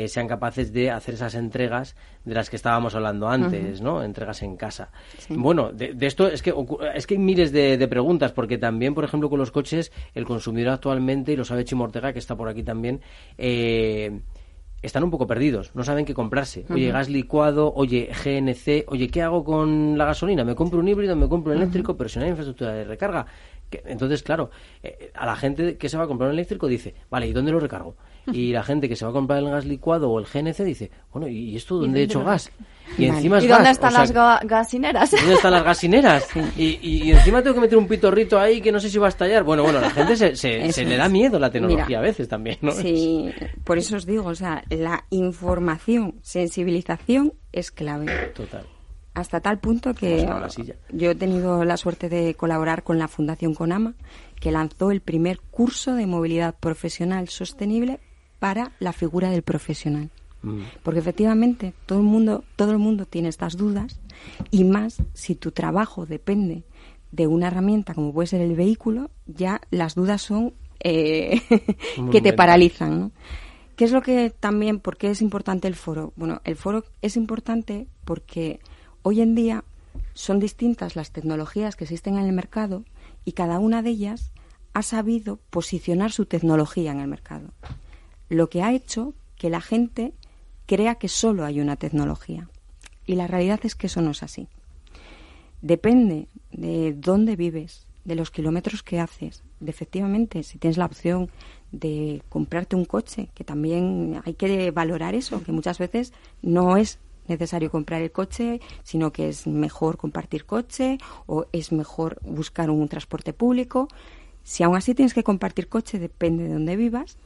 [0.07, 1.95] sean capaces de hacer esas entregas
[2.25, 4.03] de las que estábamos hablando antes, ¿no?
[4.03, 4.89] Entregas en casa.
[5.29, 6.53] Bueno, de, esto es que
[6.93, 10.73] es que hay miles de, preguntas porque también, por ejemplo, con los coches el consumidor
[10.73, 13.01] actualmente y lo sabe Chimo Ortega que está por aquí también.
[13.37, 14.19] Eh,
[14.81, 16.65] están un poco perdidos, no saben qué comprarse.
[16.69, 20.43] Oye, gas licuado, oye, GNC, oye, ¿qué hago con la gasolina?
[20.43, 23.25] Me compro un híbrido, me compro un eléctrico, pero si no hay infraestructura de recarga.
[23.85, 24.49] entonces, claro,
[24.83, 27.51] eh, a la gente que se va a comprar un eléctrico dice, vale, ¿y dónde
[27.51, 27.95] lo recargo?
[28.31, 30.91] Y la gente que se va a comprar el gas licuado o el GNC dice,
[31.11, 32.51] bueno, ¿y esto dónde he hecho gas?
[32.97, 35.11] Y encima ¿Y dónde están las gasineras?
[35.11, 36.27] ¿Dónde están las gasineras?
[36.57, 39.43] Y, encima tengo que meter un pitorrito ahí que no sé si va a estallar.
[39.43, 42.71] Bueno, bueno, la gente se, se, le da miedo la tecnología a veces también, ¿no?
[42.71, 43.31] Sí,
[43.63, 48.31] por eso os digo, o sea, la información, sensibilización es clave.
[48.35, 48.65] Total.
[49.13, 50.25] Hasta tal punto que
[50.89, 53.93] yo he tenido la suerte de colaborar con la Fundación Conama,
[54.39, 57.99] que lanzó el primer curso de movilidad profesional sostenible
[58.39, 60.11] para la figura del profesional.
[60.43, 60.61] Mm.
[60.83, 63.99] Porque efectivamente todo el mundo, todo el mundo tiene estas dudas
[64.49, 66.63] y más si tu trabajo depende
[67.11, 71.41] de una herramienta como puede ser el vehículo, ya las dudas son eh,
[72.11, 72.99] que te paralizan.
[72.99, 73.11] ¿no?
[73.75, 76.13] ¿Qué es lo que también, por qué es importante el foro?
[76.15, 78.59] Bueno, el foro es importante porque
[79.01, 79.63] hoy en día
[80.13, 82.85] son distintas las tecnologías que existen en el mercado
[83.25, 84.31] y cada una de ellas
[84.73, 87.51] ha sabido posicionar su tecnología en el mercado
[88.31, 90.13] lo que ha hecho que la gente
[90.71, 92.47] crea que solo hay una tecnología.
[93.05, 94.47] Y la realidad es que eso no es así.
[95.61, 101.29] Depende de dónde vives, de los kilómetros que haces, de efectivamente, si tienes la opción
[101.73, 106.99] de comprarte un coche, que también hay que valorar eso, que muchas veces no es
[107.27, 112.87] necesario comprar el coche, sino que es mejor compartir coche o es mejor buscar un
[112.87, 113.89] transporte público.
[114.43, 117.17] Si aún así tienes que compartir coche, depende de dónde vivas,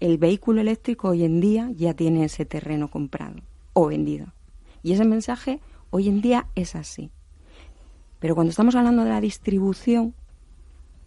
[0.00, 3.36] el vehículo eléctrico hoy en día ya tiene ese terreno comprado
[3.72, 4.26] o vendido.
[4.82, 7.10] Y ese mensaje hoy en día es así.
[8.18, 10.14] Pero cuando estamos hablando de la distribución,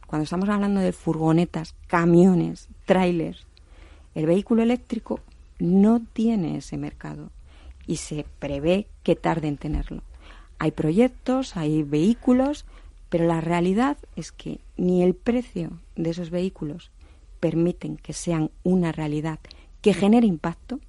[0.08, 3.46] cuando estamos hablando de furgonetas, camiones, trailers,
[4.16, 5.20] el vehículo eléctrico
[5.60, 7.30] no tiene ese mercado
[7.86, 10.02] y se prevé que tarde en tenerlo.
[10.58, 12.66] Hay proyectos, hay vehículos,
[13.10, 16.92] Pero la realidad es que ni el precio de esos vehículos
[17.40, 19.40] permiten que sean una realidad
[19.82, 20.80] que genere impacto.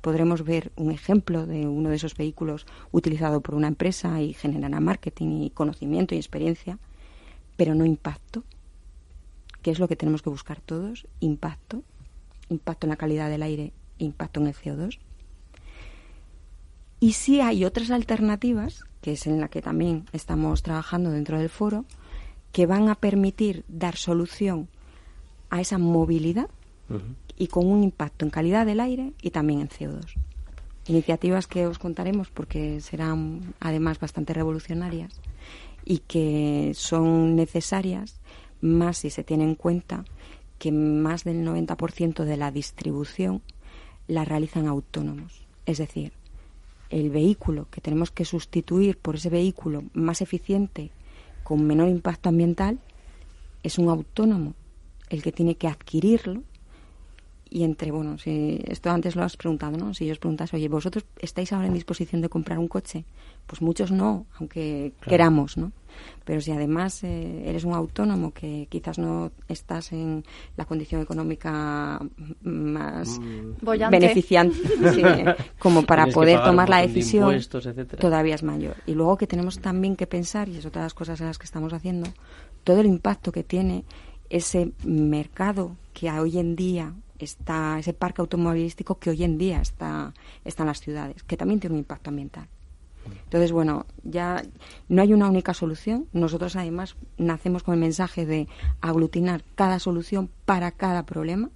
[0.00, 4.78] Podremos ver un ejemplo de uno de esos vehículos utilizado por una empresa y generará
[4.80, 6.78] marketing y conocimiento y experiencia,
[7.56, 8.44] pero no impacto.
[9.62, 11.08] ¿Qué es lo que tenemos que buscar todos?
[11.20, 11.82] Impacto.
[12.48, 15.00] Impacto en la calidad del aire, impacto en el CO2.
[17.00, 21.48] Y si hay otras alternativas, que es en la que también estamos trabajando dentro del
[21.48, 21.84] foro,
[22.52, 24.68] que van a permitir dar solución
[25.50, 26.48] a esa movilidad
[27.36, 30.14] y con un impacto en calidad del aire y también en CO2.
[30.88, 35.20] Iniciativas que os contaremos porque serán además bastante revolucionarias
[35.84, 38.20] y que son necesarias
[38.60, 40.04] más si se tiene en cuenta
[40.58, 43.42] que más del 90% de la distribución
[44.06, 45.46] la realizan autónomos.
[45.66, 46.12] Es decir,
[46.90, 50.90] el vehículo que tenemos que sustituir por ese vehículo más eficiente,
[51.42, 52.78] con menor impacto ambiental,
[53.62, 54.54] es un autónomo
[55.08, 56.42] el que tiene que adquirirlo
[57.48, 59.94] y entre, bueno, si esto antes lo has preguntado, ¿no?
[59.94, 63.04] Si yo os preguntas, oye, ¿vosotros estáis ahora en disposición de comprar un coche?
[63.46, 65.70] Pues muchos no, aunque queramos, ¿no?
[66.24, 70.24] Pero si además eh, eres un autónomo que quizás no estás en
[70.56, 72.00] la condición económica
[72.42, 73.90] más mm.
[73.90, 74.58] beneficiante
[75.58, 77.40] como para poder tomar la decisión,
[78.00, 78.76] todavía es mayor.
[78.86, 81.38] Y luego que tenemos también que pensar, y es otra de las cosas en las
[81.38, 82.10] que estamos haciendo,
[82.64, 83.84] todo el impacto que tiene
[84.30, 90.12] ese mercado que hoy en día está, ese parque automovilístico que hoy en día está,
[90.44, 92.48] está en las ciudades, que también tiene un impacto ambiental.
[93.24, 94.42] Entonces, bueno, ya
[94.88, 96.06] no hay una única solución.
[96.12, 98.48] Nosotros además nacemos con el mensaje de
[98.80, 101.50] aglutinar cada solución para cada problema,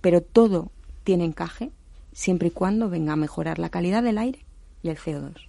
[0.00, 0.70] pero todo
[1.04, 1.70] tiene encaje
[2.12, 4.44] siempre y cuando venga a mejorar la calidad del aire
[4.82, 5.47] y el CO2.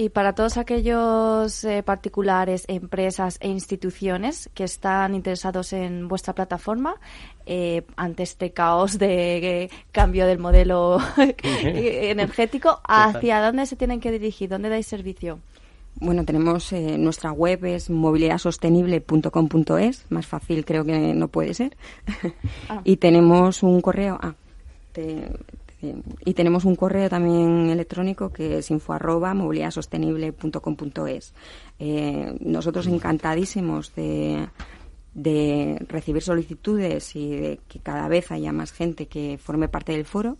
[0.00, 6.94] Y para todos aquellos eh, particulares, empresas e instituciones que están interesados en vuestra plataforma,
[7.46, 11.00] eh, ante este caos de eh, cambio del modelo
[11.42, 14.48] energético, ¿hacia dónde se tienen que dirigir?
[14.48, 15.40] ¿Dónde dais servicio?
[15.96, 21.76] Bueno, tenemos nuestra web es movilidadadsostenible.com.es, más fácil creo que no puede ser.
[22.68, 22.82] Ah.
[22.84, 24.34] y tenemos un correo, ah,
[25.80, 29.34] y tenemos un correo también electrónico que es info arroba
[31.78, 34.48] eh, nosotros encantadísimos de,
[35.14, 40.04] de recibir solicitudes y de que cada vez haya más gente que forme parte del
[40.04, 40.36] foro.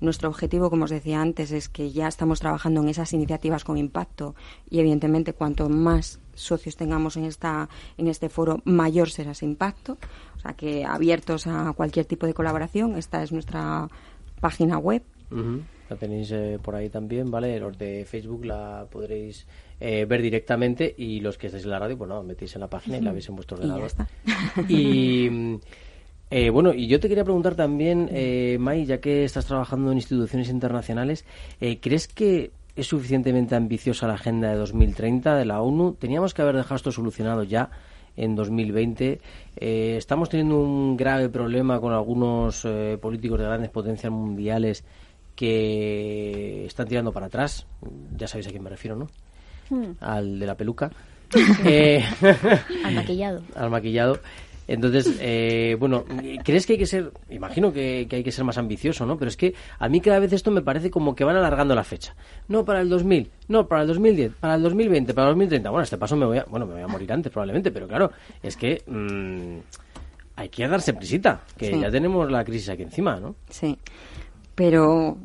[0.00, 3.76] Nuestro objetivo, como os decía antes, es que ya estamos trabajando en esas iniciativas con
[3.76, 4.34] impacto
[4.70, 9.98] y, evidentemente, cuanto más socios tengamos en esta en este foro, mayor será ese impacto.
[10.36, 13.88] O sea que abiertos a cualquier tipo de colaboración, esta es nuestra
[14.40, 15.02] página web.
[15.88, 17.58] La tenéis eh, por ahí también, ¿vale?
[17.58, 19.46] Los de Facebook la podréis
[19.80, 22.98] eh, ver directamente y los que estáis en la radio, bueno, metéis en la página
[22.98, 23.90] y la veis en vuestro ordenador.
[24.68, 25.54] Y, mm,
[26.30, 29.98] eh, bueno, y yo te quería preguntar también, eh, Mai, ya que estás trabajando en
[29.98, 31.24] instituciones internacionales,
[31.80, 35.94] ¿crees que es suficientemente ambiciosa la agenda de 2030 de la ONU?
[35.94, 37.70] Teníamos que haber dejado esto solucionado ya
[38.20, 39.20] en 2020.
[39.56, 44.84] Eh, estamos teniendo un grave problema con algunos eh, políticos de grandes potencias mundiales
[45.34, 47.66] que están tirando para atrás.
[48.16, 49.08] Ya sabéis a quién me refiero, ¿no?
[49.70, 49.92] Hmm.
[50.00, 50.90] Al de la peluca.
[51.64, 52.04] eh,
[52.84, 53.42] al maquillado.
[53.54, 54.20] Al maquillado.
[54.70, 56.04] Entonces, eh, bueno,
[56.44, 59.18] ¿crees que hay que ser, imagino que, hay que ser más ambicioso, ¿no?
[59.18, 61.82] Pero es que a mí cada vez esto me parece como que van alargando la
[61.82, 62.14] fecha.
[62.46, 65.70] No para el 2000, no para el 2010, para el 2020, para el 2030.
[65.70, 68.12] Bueno, este paso me voy a, bueno, me voy a morir antes probablemente, pero claro,
[68.44, 69.58] es que mm,
[70.36, 73.34] hay que darse prisita, que ya tenemos la crisis aquí encima, ¿no?
[73.48, 73.76] Sí,
[74.54, 75.18] pero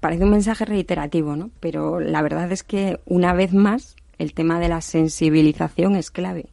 [0.00, 1.50] parece un mensaje reiterativo, ¿no?
[1.60, 6.46] Pero la verdad es que una vez más el tema de la sensibilización es clave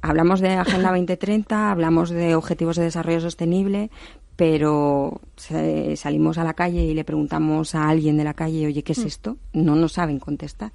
[0.00, 3.90] hablamos de Agenda 2030, hablamos de Objetivos de Desarrollo Sostenible,
[4.36, 8.92] pero salimos a la calle y le preguntamos a alguien de la calle, oye, ¿qué
[8.92, 9.06] es mm.
[9.06, 9.36] esto?
[9.52, 10.72] No nos saben contestar.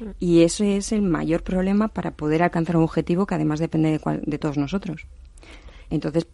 [0.00, 0.04] Mm.
[0.18, 4.20] Y ese es el mayor problema para poder alcanzar un objetivo que además depende de,
[4.24, 5.06] de todos nosotros.
[5.88, 6.26] Entonces,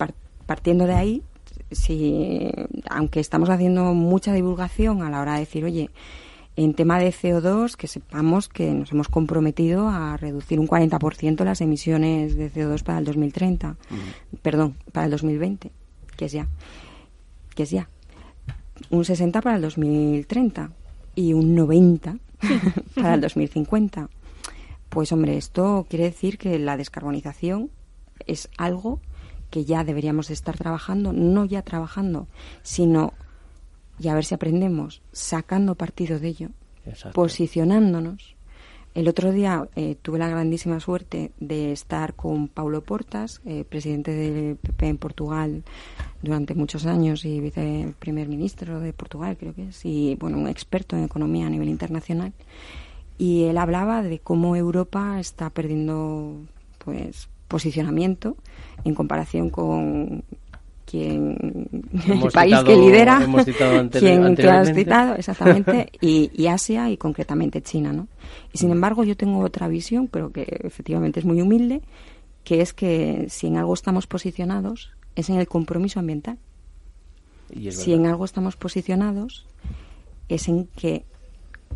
[0.47, 1.23] partiendo de ahí,
[1.71, 2.51] si,
[2.89, 5.91] aunque estamos haciendo mucha divulgación a la hora de decir, oye,
[6.57, 11.61] en tema de CO2, que sepamos que nos hemos comprometido a reducir un 40% las
[11.61, 13.77] emisiones de CO2 para el 2030.
[14.43, 15.71] Perdón, para el 2020,
[16.17, 16.49] que es ya.
[17.55, 17.89] Que es ya.
[18.91, 20.71] Un 60 para el 2030
[21.15, 22.17] y un 90
[22.95, 24.09] para el 2050.
[24.89, 27.71] Pues hombre, esto quiere decir que la descarbonización
[28.27, 29.01] es algo
[29.51, 32.29] que ya deberíamos estar trabajando, no ya trabajando,
[32.63, 33.13] sino
[33.99, 36.49] y a ver si aprendemos sacando partido de ello,
[37.13, 38.37] posicionándonos
[38.95, 44.13] El otro día eh, tuve la grandísima suerte de estar con Paulo Portas, eh, presidente
[44.13, 45.65] del PP en Portugal
[46.23, 50.97] durante muchos años y viceprimer ministro de Portugal, creo que es, y bueno, un experto
[50.97, 52.33] en economía a nivel internacional.
[53.19, 56.37] Y él hablaba de cómo Europa está perdiendo
[56.79, 58.39] pues posicionamiento
[58.85, 60.25] en comparación con
[60.87, 61.69] quien
[62.09, 63.19] el país que lidera,
[63.93, 68.09] quien te has citado, exactamente, y, Asia y concretamente China, ¿no?
[68.53, 71.83] Y sin embargo yo tengo otra visión, pero que efectivamente es muy humilde,
[72.45, 76.39] que es que si en algo estamos posicionados es en el compromiso ambiental.
[77.71, 79.47] si en algo estamos posicionados
[80.29, 81.05] es en que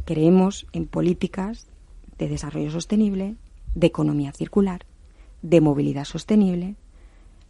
[0.05, 1.67] creemos en políticas
[2.19, 3.37] de desarrollo sostenible,
[3.75, 4.85] de economía circular,
[5.43, 6.77] de movilidad sostenible,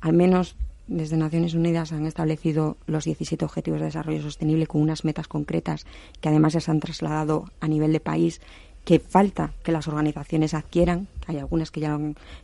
[0.00, 0.56] al menos
[0.90, 5.86] desde Naciones Unidas han establecido los 17 Objetivos de Desarrollo Sostenible con unas metas concretas
[6.20, 8.40] que además se han trasladado a nivel de país
[8.84, 11.96] que falta que las organizaciones adquieran, hay algunas que ya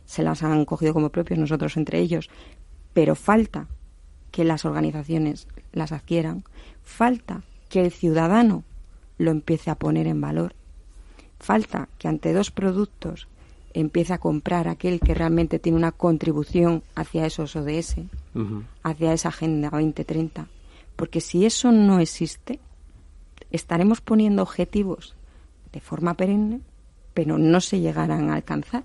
[0.05, 2.29] se las han cogido como propios, nosotros entre ellos,
[2.93, 3.67] pero falta
[4.31, 6.45] que las organizaciones las adquieran,
[6.83, 8.63] falta que el ciudadano
[9.17, 10.53] lo empiece a poner en valor,
[11.37, 13.27] falta que ante dos productos
[13.73, 17.97] empiece a comprar aquel que realmente tiene una contribución hacia esos ODS,
[18.83, 20.47] hacia esa Agenda 2030.
[20.95, 22.59] Porque si eso no existe,
[23.51, 25.15] estaremos poniendo objetivos
[25.71, 26.61] de forma perenne,
[27.13, 28.83] pero no se llegarán a alcanzar.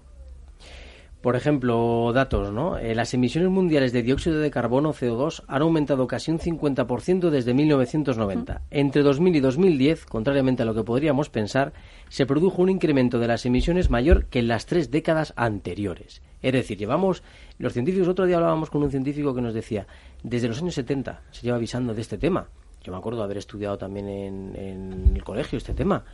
[1.22, 2.78] Por ejemplo, datos, ¿no?
[2.78, 7.54] Eh, las emisiones mundiales de dióxido de carbono, CO2, han aumentado casi un 50% desde
[7.54, 8.62] 1990.
[8.72, 11.74] Entre 2000 y 2010, contrariamente a lo que podríamos pensar,
[12.08, 16.22] se produjo un incremento de las emisiones mayor que en las tres décadas anteriores.
[16.42, 17.22] Es decir, llevamos,
[17.58, 19.86] los científicos, otro día hablábamos con un científico que nos decía,
[20.22, 22.48] desde los años 70 se lleva avisando de este tema.
[22.82, 26.04] Yo me acuerdo de haber estudiado también en, en el colegio este tema.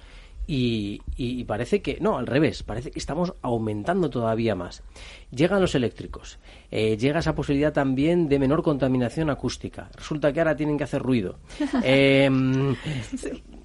[0.50, 4.82] Y, parece que, no, al revés, parece que estamos aumentando todavía más.
[5.30, 6.38] Llegan los eléctricos,
[6.70, 9.90] eh, llega esa posibilidad también de menor contaminación acústica.
[9.94, 11.38] Resulta que ahora tienen que hacer ruido.
[11.82, 12.74] Em,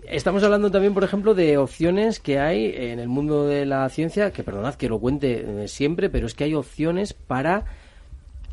[0.07, 4.31] estamos hablando también, por ejemplo, de opciones que hay en el mundo de la ciencia,
[4.31, 7.65] que perdonad que lo cuente eh, siempre, pero es que hay opciones para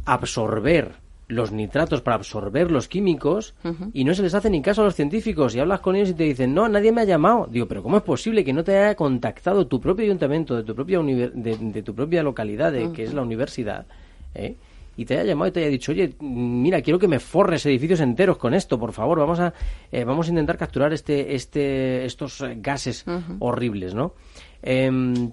[0.04, 0.92] absorber
[1.30, 3.54] los nitratos para absorber los químicos
[3.92, 6.14] y no se les hace ni caso a los científicos y hablas con ellos y
[6.14, 7.46] te dicen, no, nadie me ha llamado.
[7.50, 10.74] Digo, pero ¿cómo es posible que no te haya contactado tu propio ayuntamiento, de tu
[10.74, 13.86] propia, de, tu propia localidad, de, que es la universidad,
[14.34, 14.56] eh?
[15.00, 18.00] Y te haya llamado y te haya dicho, oye, mira, quiero que me forres edificios
[18.00, 19.54] enteros con esto, por favor, vamos a,
[19.90, 23.06] eh, vamos a intentar capturar este, este, estos gases
[23.38, 24.12] horribles, ¿no?
[24.60, 25.32] Em,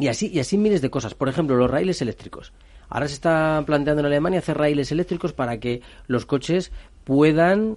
[0.00, 1.14] y así, y así miles de cosas.
[1.14, 2.52] Por ejemplo, los raíles eléctricos.
[2.88, 6.72] Ahora se está planteando en Alemania hacer raíles eléctricos para que los coches
[7.04, 7.76] puedan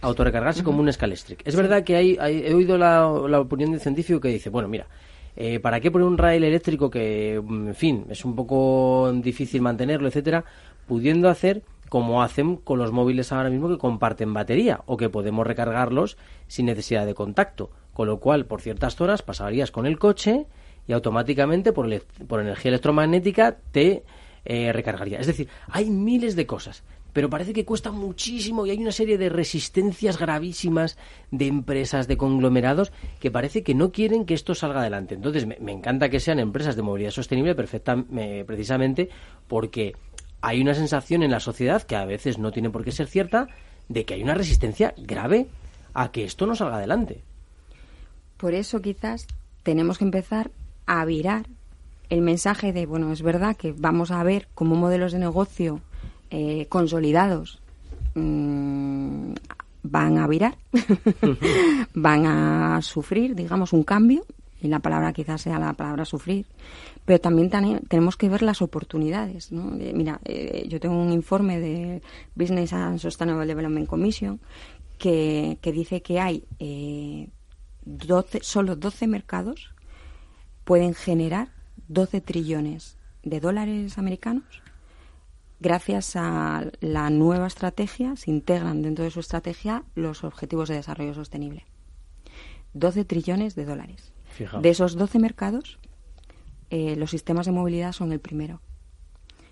[0.00, 1.46] autorrecargarse, como un Scalestric.
[1.46, 4.86] Es verdad que hay, he oído la, opinión de un científico que dice, bueno, mira,
[5.36, 9.62] eh, ¿para qué poner un rail eléctrico que, mm, en fin, es un poco difícil
[9.62, 10.44] mantenerlo, etcétera,
[10.86, 15.46] pudiendo hacer como hacen con los móviles ahora mismo que comparten batería o que podemos
[15.46, 16.16] recargarlos
[16.46, 17.70] sin necesidad de contacto?
[17.92, 20.46] Con lo cual, por ciertas horas pasarías con el coche
[20.86, 21.88] y automáticamente por,
[22.26, 24.04] por energía electromagnética te
[24.44, 25.18] eh, recargaría.
[25.18, 26.82] Es decir, hay miles de cosas,
[27.12, 30.98] pero parece que cuesta muchísimo y hay una serie de resistencias gravísimas
[31.30, 35.14] de empresas, de conglomerados, que parece que no quieren que esto salga adelante.
[35.14, 38.04] Entonces, me, encanta que sean empresas de movilidad sostenible perfecta,
[38.46, 39.08] precisamente
[39.46, 39.94] porque
[40.40, 43.48] hay una sensación en la sociedad, que a veces no tiene por qué ser cierta,
[43.88, 45.46] de que hay una resistencia grave
[45.94, 47.22] a que esto no salga adelante.
[48.36, 49.26] Por eso quizás
[49.62, 50.50] tenemos que empezar
[50.86, 51.46] a virar
[52.10, 55.80] el mensaje de, bueno, es verdad que vamos a ver cómo modelos de negocio
[56.30, 57.60] eh, consolidados
[58.14, 59.32] mm,
[59.82, 60.56] van a virar,
[61.94, 64.24] van a sufrir, digamos, un cambio,
[64.60, 66.46] y la palabra quizás sea la palabra sufrir,
[67.04, 67.50] pero también
[67.88, 69.52] tenemos que ver las oportunidades.
[69.52, 69.62] ¿no?
[69.62, 72.02] mira, eh, yo tengo un informe de
[72.34, 74.40] Business and Sustainable Development Commission
[74.96, 77.28] que, que dice que hay eh,
[77.84, 79.74] 12, solo 12 mercados
[80.64, 81.48] pueden generar
[81.88, 84.62] 12 trillones de dólares americanos.
[85.60, 91.14] Gracias a la nueva estrategia, se integran dentro de su estrategia los objetivos de desarrollo
[91.14, 91.64] sostenible.
[92.74, 94.12] 12 trillones de dólares.
[94.60, 95.78] De esos 12 mercados,
[96.70, 98.60] eh, los sistemas de movilidad son el primero.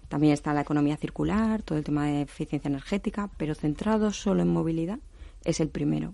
[0.09, 4.49] También está la economía circular, todo el tema de eficiencia energética, pero centrado solo en
[4.49, 4.99] movilidad
[5.45, 6.13] es el primero.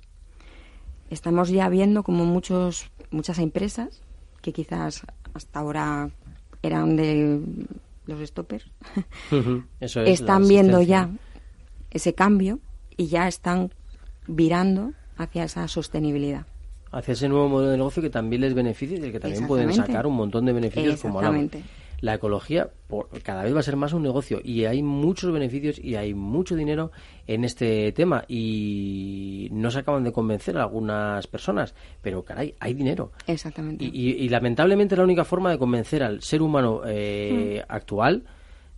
[1.11, 4.03] Estamos ya viendo como muchos, muchas empresas
[4.43, 5.03] que quizás
[5.39, 6.11] hasta ahora
[6.62, 7.41] eran de
[8.07, 8.66] los stoppers,
[9.80, 11.09] están viendo ya
[11.91, 12.59] ese cambio
[12.97, 13.70] y ya están
[14.26, 16.45] virando hacia esa sostenibilidad.
[16.91, 19.72] hacia ese nuevo modelo de negocio que también les beneficia y del que también pueden
[19.72, 21.51] sacar un montón de beneficios como hablamos.
[22.01, 25.79] La ecología por- cada vez va a ser más un negocio y hay muchos beneficios
[25.83, 26.93] y hay mucho dinero
[27.27, 32.75] en este tema y no se acaban de convencer a algunas personas, pero caray, hay
[32.75, 33.13] dinero.
[33.27, 33.85] Exactamente.
[33.85, 37.73] Y, y- y lamentablemente la única forma de convencer al ser humano eh, Hmm.
[37.73, 38.25] actual,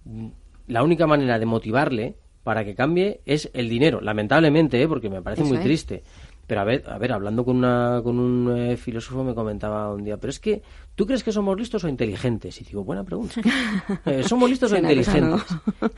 [0.04, 0.26] mm,
[0.68, 4.00] la única manera de motivarle para que cambie es el dinero.
[4.00, 4.88] Lamentablemente, ¿eh?
[4.88, 5.62] porque me parece Eso muy es.
[5.64, 6.02] triste.
[6.50, 10.02] Pero a ver, a ver, hablando con, una, con un eh, filósofo me comentaba un
[10.02, 10.60] día, pero es que,
[10.96, 12.60] ¿tú crees que somos listos o inteligentes?
[12.60, 13.40] Y digo, buena pregunta.
[14.04, 15.42] Eh, ¿Somos listos o inteligentes?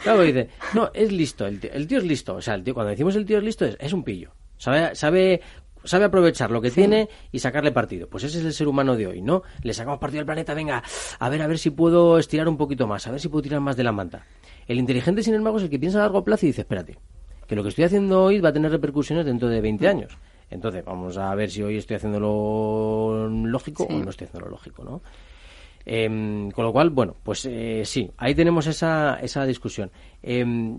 [0.03, 2.34] Claro, dice, no, es listo, el tío, el tío es listo.
[2.34, 4.32] O sea, el tío, cuando decimos el tío es listo, es, es un pillo.
[4.59, 5.40] Sabe, sabe,
[5.84, 8.07] sabe aprovechar lo que tiene y sacarle partido.
[8.11, 9.44] Pues ese es el ser humano de hoy, ¿no?
[9.62, 10.82] Le sacamos partido al planeta, venga,
[11.18, 13.61] a ver, a ver si puedo estirar un poquito más, a ver si puedo tirar
[13.61, 14.26] más de la manta.
[14.66, 16.98] El inteligente, sin embargo, es el que piensa a largo plazo y dice, espérate,
[17.46, 20.18] que lo que estoy haciendo hoy va a tener repercusiones dentro de 20 años.
[20.53, 23.94] Entonces, vamos a ver si hoy estoy haciendo lo lógico Sí.
[23.94, 25.03] o no estoy haciendo lo lógico, ¿no?
[25.84, 29.90] Em, con lo cual, bueno, pues eh, sí, ahí tenemos esa, esa discusión.
[30.22, 30.78] Em,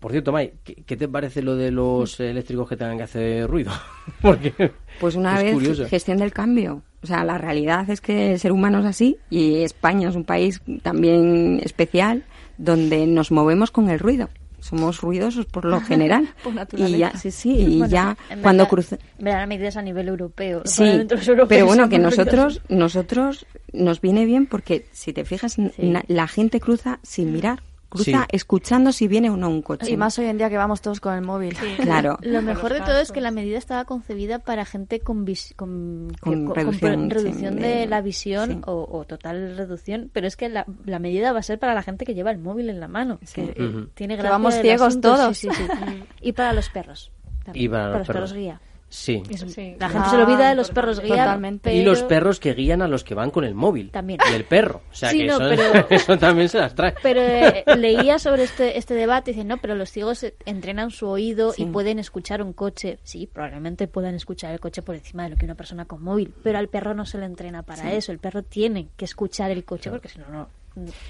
[0.00, 3.48] por cierto, May, ¿qué, qué te parece lo de los eléctricos que tengan que hacer
[3.48, 3.70] ruido?
[4.22, 5.86] Porque Pues una es vez curioso.
[5.86, 6.82] gestión del cambio.
[7.02, 10.24] O sea, la realidad es que el ser humano es así y España es un
[10.24, 12.24] país también especial
[12.58, 14.28] donde nos movemos con el ruido.
[14.70, 16.28] Somos ruidosos por lo general.
[16.44, 16.96] Por y naturaleza.
[16.96, 18.68] ya, sí, sí, y Bueno, ya en cuando.
[18.70, 20.62] En verdad, medidas a nivel europeo.
[20.64, 21.06] Sí,
[21.48, 27.00] pero bueno, que nosotros, nosotros nos viene bien porque si te fijas, la gente cruza
[27.02, 28.28] sin mirar, cruza Sí.
[28.30, 29.90] escuchando si viene o no un coche.
[29.90, 31.54] Y más hoy en día que vamos todos con el móvil.
[31.76, 32.16] Claro.
[32.22, 36.12] Lo mejor de todo es que la medida estaba concebida para gente con, vis- con,
[36.20, 38.60] Con que- reducción, pro- reducción sí, de, de- la visión sí.
[38.66, 41.82] o, o total reducción, pero es que la, la medida va a ser para la
[41.82, 45.14] gente que lleva el móvil en la mano, que eh, tiene Que vamos ciegos asunto,
[45.16, 45.36] todos.
[45.36, 46.02] sí, sí, sí.
[46.22, 47.10] y para los perros.
[47.44, 48.32] también, Y para los perros.
[48.32, 48.60] guía.
[48.92, 49.22] Sí.
[49.30, 49.76] Es- Sí.
[49.78, 51.10] La gente Ah, se le olvida de los perros guía.
[51.24, 51.72] totalmente.
[51.72, 53.90] Y los pero- perros que guían a los que van con el móvil.
[53.92, 54.18] También.
[54.30, 54.82] Y el perro.
[54.90, 56.94] O sea Sí, que no, eso, pero- eso también se las trae.
[57.02, 60.90] Pero eh, leía sobre este, este debate y dicen, no, pero los ciegos eh, entrenan
[60.90, 62.98] su oído y pueden escuchar un coche.
[63.04, 66.34] Sí, probablemente puedan escuchar el coche por encima de lo que una persona con móvil,
[66.42, 68.10] pero al perro no se le entrena para eso.
[68.10, 70.48] El perro tiene que escuchar el coche porque si no, no,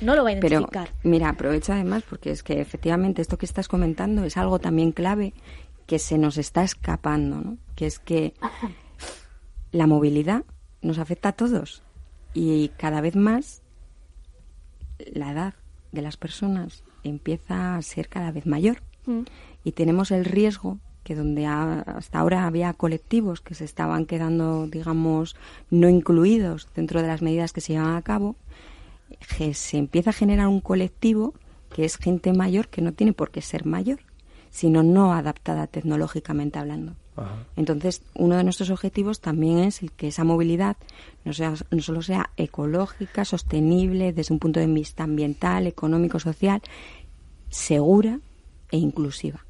[0.02, 0.90] no lo va a Pero identificar.
[1.02, 5.32] mira, aprovecho además porque es que efectivamente esto que estás comentando es algo también clave
[5.86, 7.56] que se nos está escapando, ¿no?
[7.80, 8.34] Que es que
[9.72, 10.44] la movilidad
[10.82, 11.82] nos afecta a todos
[12.34, 13.62] y cada vez más
[15.14, 15.54] la edad
[15.92, 19.20] de las personas empieza a ser cada vez mayor Mm.
[19.64, 24.66] y tenemos el riesgo que donde ha- hasta ahora había colectivos que se estaban quedando,
[24.66, 25.34] digamos,
[25.70, 28.36] no incluidos dentro de las medidas que se llevan a cabo,
[29.38, 31.32] que se empieza a generar un colectivo
[31.74, 34.00] que es gente mayor que no tiene por qué ser mayor,
[34.50, 36.94] sino no adaptada tecnológicamente hablando.
[37.20, 37.46] Ajá.
[37.56, 40.76] Entonces, uno de nuestros objetivos también es que esa movilidad
[41.24, 46.62] no, sea, no solo sea ecológica, sostenible, desde un punto de vista ambiental, económico, social,
[47.50, 48.20] segura
[48.70, 49.44] e inclusiva.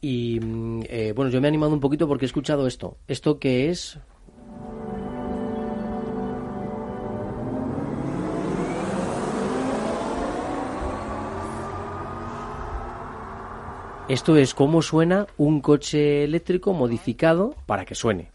[0.00, 2.98] Y mm, eh, bueno, yo me he animado un poquito porque he escuchado esto.
[3.08, 3.98] ¿Esto qué es?
[14.08, 18.30] Esto es cómo suena un coche eléctrico modificado para que suene.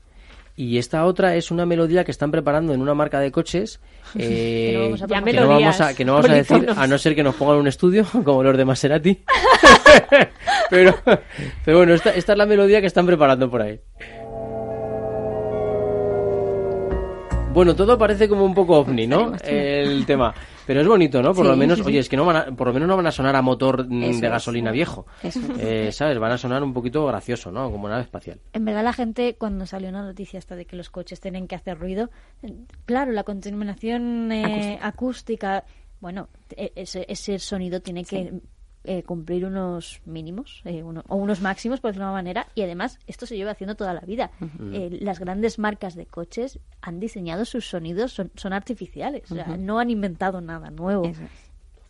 [0.55, 3.79] Y esta otra es una melodía que están preparando en una marca de coches
[4.15, 6.69] eh, Que no vamos a Ya que no vamos a, que no vamos a decir,
[6.75, 9.19] a no ser que nos pongan un estudio como los de Maserati.
[10.71, 10.95] pero,
[11.63, 13.79] pero bueno, esta, esta es la melodía que están preparando por ahí.
[17.53, 19.33] Bueno, todo parece como un poco ovni, ¿no?
[19.43, 20.33] El tema.
[20.69, 21.33] Pero es bonito, ¿no?
[21.33, 21.89] Por Sí, lo menos, sí, sí.
[21.89, 23.87] oye, es que no van a- por lo menos no van a sonar a motor
[23.89, 24.31] mm, Eso de es.
[24.31, 25.07] gasolina viejo.
[25.23, 25.59] Eso es.
[25.59, 26.19] Eh, ¿Sabes?
[26.19, 27.71] Van a sonar un poquito gracioso, ¿no?
[27.71, 28.39] Como nave espacial.
[28.53, 31.55] En verdad la gente cuando salió una noticia esta de que los coches tienen que
[31.55, 32.11] hacer ruido,
[32.43, 32.53] eh,
[32.85, 35.63] claro, la contaminación eh, acústica.
[36.01, 38.31] bueno, e- ese, ese sonido tiene que
[38.85, 42.61] eh, cumplir unos mínimos eh, uno- o unos máximos, por decirlo de una manera, y
[42.61, 44.31] además esto se lleva haciendo toda la vida.
[44.71, 49.57] Eh, las grandes marcas de coches han diseñado sus sonidos, son, son artificiales, o sea,
[49.57, 51.05] no han inventado nada nuevo.
[51.05, 51.17] Es.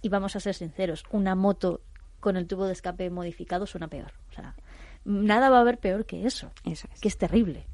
[0.01, 1.81] Y vamos a ser sinceros, una moto
[2.19, 4.11] con el tubo de escape modificado suena peor.
[4.31, 4.55] O sea,
[5.05, 6.99] nada va a haber peor que eso Eso es.
[6.99, 7.65] que es terrible.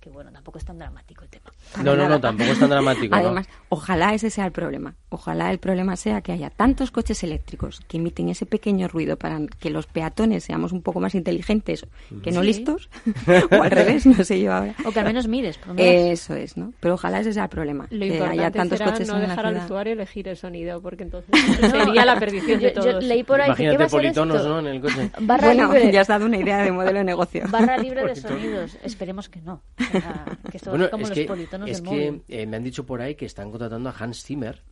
[0.00, 1.50] Que bueno, tampoco es tan dramático el tema.
[1.82, 3.16] No, no, no, tampoco es tan dramático.
[3.16, 3.20] ¿no?
[3.20, 4.94] Además, ojalá ese sea el problema.
[5.08, 9.40] Ojalá el problema sea que haya tantos coches eléctricos que emiten ese pequeño ruido para
[9.58, 11.84] que los peatones seamos un poco más inteligentes
[12.22, 12.46] que no Sí.
[12.46, 12.88] listos,
[13.50, 14.74] o al revés, no sé yo ahora.
[14.84, 15.90] O que al menos mires, por lo menos.
[16.20, 16.72] Eso es, ¿no?
[16.78, 17.88] Pero ojalá ese sea el problema.
[17.90, 21.02] Lo que importante haya tantos será coches no dejar al usuario elegir el sonido, porque
[21.02, 21.30] entonces
[21.70, 23.04] sería la perdición de Yo- yo todos.
[23.04, 24.48] leí por ahí que, ¿qué va Imagínate a ser politonos, esto?
[24.48, 24.58] ¿no?
[24.60, 25.10] En el coche.
[25.20, 25.92] Barra Bueno, libre.
[25.92, 27.42] ya has dado una idea de modelo de negocio.
[27.50, 28.76] Barra libre de sonidos.
[28.84, 29.60] Esperemos que no.
[30.00, 32.22] Sea, que esto Bueno, es como es los que, politonos es del que móvil.
[32.28, 34.62] eh, me han dicho por ahí que están contratando a Hans Zimmer,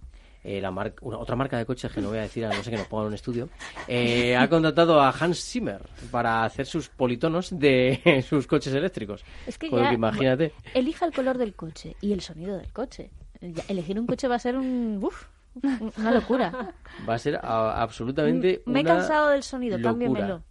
[0.44, 2.62] eh, la mar- una- otra marca de coches que no voy a decir, a no
[2.62, 3.48] sé que nos pongan un estudio,
[3.88, 9.24] eh, ha contratado a Hans Zimmer para hacer sus politonos de sus coches eléctricos.
[9.46, 10.52] Es que ya, que imagínate.
[10.74, 13.10] elija el color del coche y el sonido del coche.
[13.68, 14.98] Elegir un coche va a ser un...
[15.02, 15.24] uf,
[15.98, 16.74] una locura.
[17.08, 19.92] Va a ser a- absolutamente Me he una cansado del sonido, locura.
[19.92, 20.42] cámbiamelo.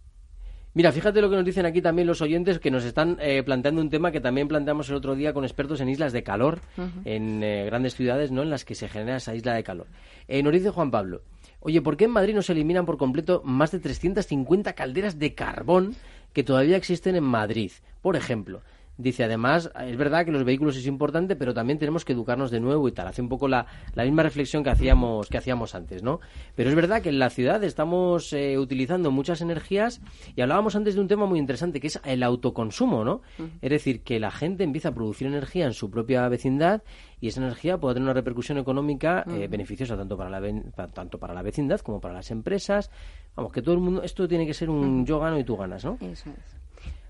[0.76, 3.80] Mira, fíjate lo que nos dicen aquí también los oyentes que nos están eh, planteando
[3.80, 6.60] un tema que también planteamos el otro día con expertos en islas de calor,
[7.06, 8.42] en eh, grandes ciudades, ¿no?
[8.42, 9.86] En las que se genera esa isla de calor.
[10.28, 11.22] Eh, nos dice Juan Pablo,
[11.60, 15.34] oye, ¿por qué en Madrid no se eliminan por completo más de 350 calderas de
[15.34, 15.96] carbón
[16.34, 17.72] que todavía existen en Madrid?
[18.02, 18.60] Por ejemplo.
[18.98, 22.60] Dice, además, es verdad que los vehículos es importante, pero también tenemos que educarnos de
[22.60, 23.06] nuevo y tal.
[23.08, 26.20] Hace un poco la, la misma reflexión que hacíamos, que hacíamos antes, ¿no?
[26.54, 30.00] Pero es verdad que en la ciudad estamos eh, utilizando muchas energías
[30.34, 33.20] y hablábamos antes de un tema muy interesante, que es el autoconsumo, ¿no?
[33.60, 36.82] Es decir, que la gente empieza a producir energía en su propia vecindad
[37.20, 41.34] y esa energía puede tener una repercusión económica eh, beneficiosa tanto para, la, tanto para
[41.34, 42.90] la vecindad como para las empresas.
[43.34, 45.84] Vamos, que todo el mundo, esto tiene que ser un yo gano y tú ganas,
[45.84, 45.98] ¿no?
[46.00, 46.55] Eso es.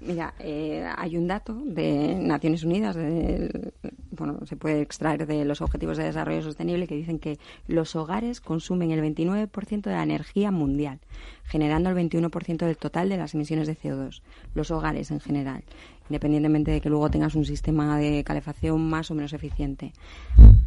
[0.01, 3.73] Mira, eh, hay un dato de Naciones Unidas, del-
[4.11, 8.41] bueno, se puede extraer de los Objetivos de Desarrollo Sostenible que dicen que los hogares
[8.43, 11.01] consumen el 29% de la energía mundial,
[11.45, 14.23] generando el 21% del total de las emisiones de CO2.
[14.55, 15.65] Los hogares en general,
[16.11, 19.93] independientemente de que luego tengas un sistema de calefacción más o menos eficiente.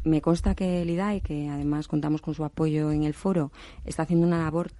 [0.03, 3.51] Me consta que el IDAE, que además contamos con su apoyo en el foro,
[3.85, 4.71] está haciendo una labor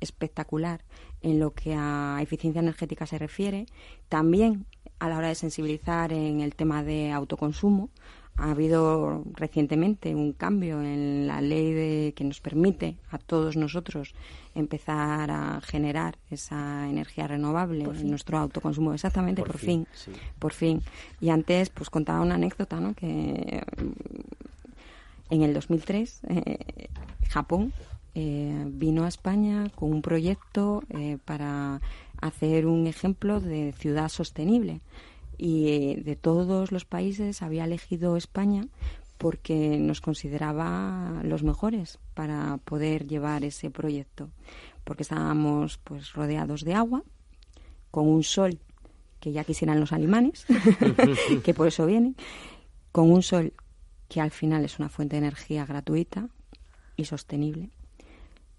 [0.00, 0.82] espectacular
[1.24, 3.66] en lo que a eficiencia energética se refiere.
[4.08, 4.66] También
[4.98, 7.88] a la hora de sensibilizar en el tema de autoconsumo.
[8.36, 14.12] Ha habido recientemente un cambio en la ley de, que nos permite a todos nosotros
[14.56, 18.92] empezar a generar esa energía renovable en nuestro autoconsumo.
[18.92, 20.20] Exactamente, Por por, fin, fin, sí.
[20.38, 20.82] por fin.
[21.20, 22.94] Y antes, pues contaba una anécdota, ¿no?
[22.94, 23.62] Que
[25.30, 26.88] en el 2003, eh,
[27.28, 27.72] Japón
[28.14, 31.80] eh, vino a España con un proyecto eh, para
[32.20, 34.80] hacer un ejemplo de ciudad sostenible.
[35.36, 38.66] Y eh, de todos los países había elegido España
[39.18, 44.30] porque nos consideraba los mejores para poder llevar ese proyecto.
[44.84, 47.02] Porque estábamos pues rodeados de agua,
[47.90, 48.58] con un sol
[49.18, 50.46] que ya quisieran los alemanes,
[51.44, 52.16] que por eso vienen,
[52.92, 53.54] con un sol
[54.08, 56.28] que al final es una fuente de energía gratuita
[56.96, 57.70] y sostenible.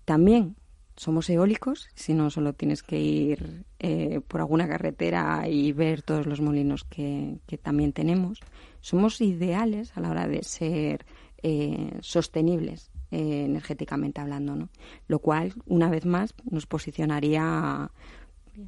[0.06, 0.56] También
[0.96, 6.26] somos eólicos, si no solo tienes que ir eh, por alguna carretera y ver todos
[6.26, 8.40] los molinos que, también tenemos.
[8.80, 11.06] Somos ideales a la hora de ser
[11.44, 14.70] eh, sostenibles eh, energéticamente hablando, ¿no?
[15.08, 17.92] Lo cual, una vez más, nos posicionaría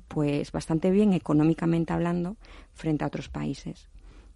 [0.10, 2.36] pues bastante bien económicamente hablando
[2.74, 3.88] frente a otros países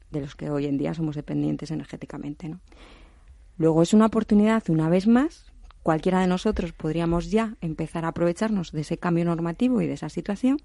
[0.10, 2.62] de los que hoy en día somos dependientes energéticamente, ¿no?
[3.58, 5.51] Luego es una oportunidad, una vez más,
[5.84, 10.10] cualquiera de nosotros podríamos ya empezar a aprovecharnos de ese cambio normativo y de esa
[10.10, 10.60] situación,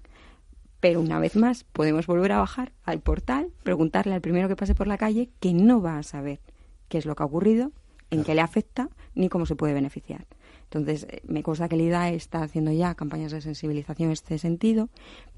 [0.79, 4.75] pero una vez más podemos volver a bajar al portal, preguntarle al primero que pase
[4.75, 6.39] por la calle que no va a saber
[6.87, 7.71] qué es lo que ha ocurrido,
[8.11, 10.25] en qué le afecta ni cómo se puede beneficiar.
[10.65, 14.37] Entonces, eh, me consta que el IDAE está haciendo ya campañas de sensibilización en este
[14.37, 14.89] sentido,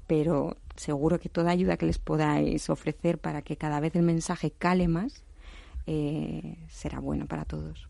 [0.06, 4.50] pero seguro que toda ayuda que les podáis ofrecer para que cada vez el mensaje
[4.50, 5.24] cale más
[5.86, 7.89] eh, será bueno para todos.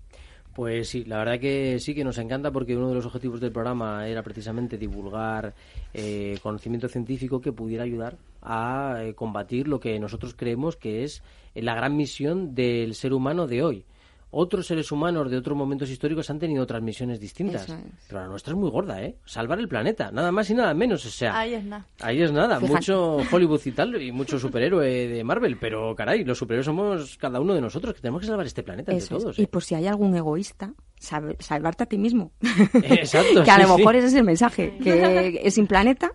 [0.60, 3.50] Pues sí, la verdad que sí que nos encanta porque uno de los objetivos del
[3.50, 5.54] programa era precisamente divulgar
[5.94, 11.22] eh, conocimiento científico que pudiera ayudar a eh, combatir lo que nosotros creemos que es
[11.54, 13.84] la gran misión del ser humano de hoy.
[14.32, 17.80] Otros seres humanos de otros momentos históricos han tenido otras misiones distintas, Eso es.
[18.08, 19.16] pero la nuestra es muy gorda, ¿eh?
[19.24, 21.86] Salvar el planeta, nada más y nada menos, o sea, Ahí es nada.
[22.00, 22.74] Ahí es nada, Fíjate.
[22.74, 27.40] mucho Hollywood y tal, y mucho superhéroe de Marvel, pero caray, los superhéroes somos cada
[27.40, 29.22] uno de nosotros, que tenemos que salvar este planeta entre Eso es.
[29.22, 29.38] todos.
[29.38, 29.46] Y ¿eh?
[29.48, 32.30] por si hay algún egoísta, sal- salvarte a ti mismo.
[32.74, 33.76] Exacto, que a sí, lo sí.
[33.78, 36.12] mejor ese es el mensaje, que sin planeta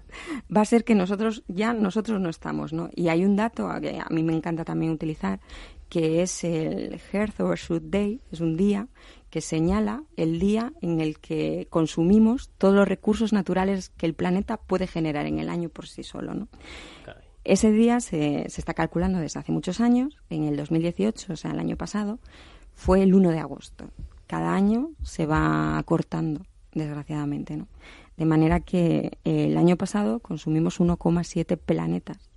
[0.56, 2.90] va a ser que nosotros ya nosotros no estamos, ¿no?
[2.96, 5.40] Y hay un dato a que a mí me encanta también utilizar,
[5.96, 8.90] que es el Earth Overshoot Day, es un día
[9.30, 14.58] que señala el día en el que consumimos todos los recursos naturales que el planeta
[14.58, 16.50] puede generar en el año por sí solo, ¿no?
[17.46, 21.52] Ese día se, se está calculando desde hace muchos años, en el 2018, o sea,
[21.52, 22.20] el año pasado,
[22.74, 23.90] fue el 1 de agosto.
[24.28, 27.70] Cada año se va acortando, desgraciadamente, ¿no?
[28.18, 32.30] De manera que el año pasado consumimos 1,7 planetas.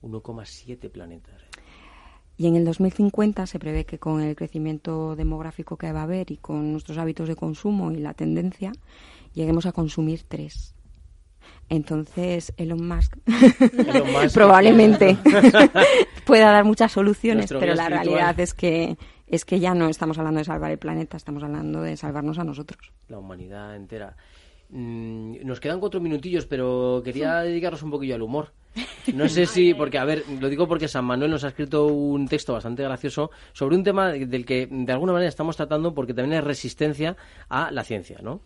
[0.00, 1.42] 1,7 planetas.
[1.42, 1.60] ¿eh?
[2.40, 6.30] Y en el 2050 se prevé que con el crecimiento demográfico que va a haber
[6.30, 8.72] y con nuestros hábitos de consumo y la tendencia,
[9.34, 10.74] lleguemos a consumir 3.
[11.68, 14.32] Entonces, Elon Musk, Elon Musk.
[14.32, 15.18] probablemente
[16.24, 18.06] pueda dar muchas soluciones, Nuestro pero la espiritual.
[18.06, 21.82] realidad es que es que ya no estamos hablando de salvar el planeta, estamos hablando
[21.82, 22.90] de salvarnos a nosotros.
[23.08, 24.16] La humanidad entera.
[24.70, 28.54] Mm, Nos quedan cuatro minutillos, pero quería dedicarnos un poquillo al humor.
[29.14, 32.28] No sé si, porque, a ver, lo digo porque San Manuel nos ha escrito un
[32.28, 36.34] texto bastante gracioso sobre un tema del que de alguna manera estamos tratando porque también
[36.40, 37.16] hay resistencia
[37.48, 38.40] a la ciencia, ¿no?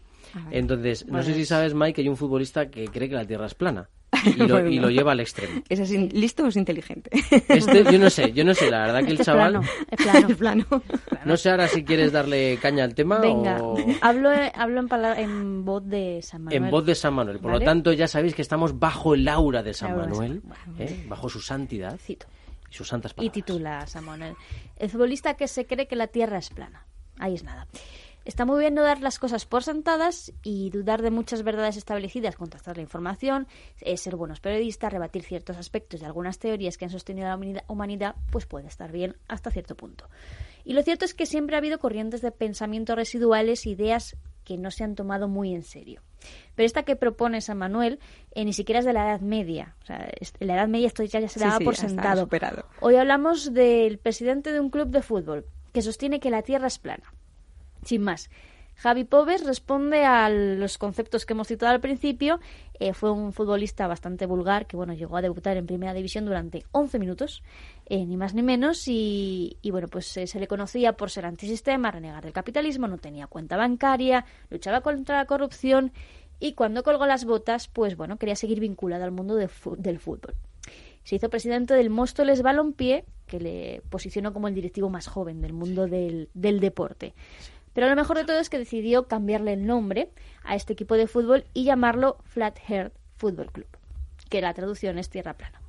[0.51, 3.27] Entonces, no sé si es- sabes, Mike, que hay un futbolista que cree que la
[3.27, 3.89] Tierra es plana
[4.37, 4.69] y lo, Bueno.
[4.71, 5.63] y lo lleva al extremo.
[5.69, 7.11] ¿Ese es in- listo o es inteligente?
[7.49, 9.53] Este, yo no sé, yo no sé, la verdad que el es chaval...
[9.53, 10.29] plano, es plano.
[10.31, 10.83] Es plano.
[11.25, 13.77] No sé ahora si quieres darle caña al tema Venga, o...
[14.03, 16.65] hablo, hablo en, pala- en voz de San Manuel.
[16.65, 17.39] En voz de San Manuel.
[17.39, 17.65] Por ¿Vale?
[17.65, 20.75] lo tanto, ya sabéis que estamos bajo el aura de San Aura de Manuel, San-
[20.81, 21.05] ¿eh?
[21.09, 22.27] bajo su santidad Cito.
[22.71, 23.33] y sus santas Y palabras.
[23.35, 24.35] titula San Manuel.
[24.77, 26.87] El futbolista que se cree que la Tierra es plana.
[27.19, 27.67] Ahí es nada.
[28.25, 32.37] Está muy bien no dar las cosas por sentadas y dudar de muchas verdades establecidas,
[32.37, 33.47] contrastar la información,
[33.81, 38.15] eh, ser buenos periodistas, rebatir ciertos aspectos de algunas teorías que han sostenido la humanidad-
[38.31, 40.09] pues puede estar bien hasta cierto punto.
[40.65, 44.71] Y lo cierto es que siempre ha habido corrientes de pensamiento residuales, ideas que no
[44.71, 46.01] se han tomado muy en serio.
[46.55, 47.99] Pero esta que propone San Manuel
[48.33, 49.75] eh, ni siquiera es de la Edad Media.
[49.83, 50.09] O sea,
[50.41, 52.23] en la Edad Media esto ya, ya se daba sí, por sentado.
[52.23, 52.65] superado.
[52.81, 56.79] Hoy hablamos del presidente de un club de fútbol que sostiene que la Tierra es
[56.79, 57.13] plana.
[57.85, 58.31] Sin más.
[58.77, 62.41] Javi Pobes responde a los conceptos que hemos citado al principio.
[62.81, 66.65] Eh, fue un futbolista bastante vulgar que bueno llegó a debutar en primera división durante
[66.73, 67.43] 11 minutos,
[67.87, 68.89] eh, ni más ni menos.
[68.89, 72.99] Y, y, bueno, pues eh, se le conocía por ser antisistema, renegar del capitalismo, no
[72.99, 75.93] tenía cuenta bancaria, luchaba contra la corrupción.
[76.41, 80.35] Y cuando colgó las botas, pues bueno, quería seguir vinculado al mundo de del fútbol.
[81.05, 85.53] Se hizo presidente del Móstoles Balompié, que le posicionó como el directivo más joven del
[85.53, 87.15] mundo del, del deporte.
[87.75, 90.11] Pero lo mejor de todo es que decidió cambiarle el nombre
[90.43, 93.69] a este equipo de fútbol y llamarlo Flat Earth Football Club,
[94.31, 95.61] que la traducción es tierra plana.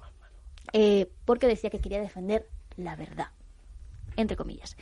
[0.74, 2.48] Eh, porque decía que quería defender
[2.78, 3.28] la verdad,
[4.18, 4.76] entre comillas.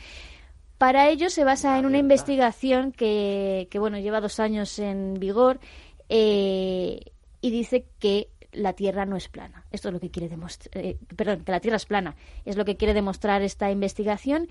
[0.78, 5.60] Para ello se basa en una investigación que, que, bueno, lleva dos años en vigor
[6.08, 7.00] eh,
[7.40, 9.66] y dice que la Tierra no es plana.
[9.70, 12.16] Esto es lo que quiere demostrar, eh, perdón, que la Tierra es plana.
[12.44, 14.48] Es lo que quiere demostrar esta investigación,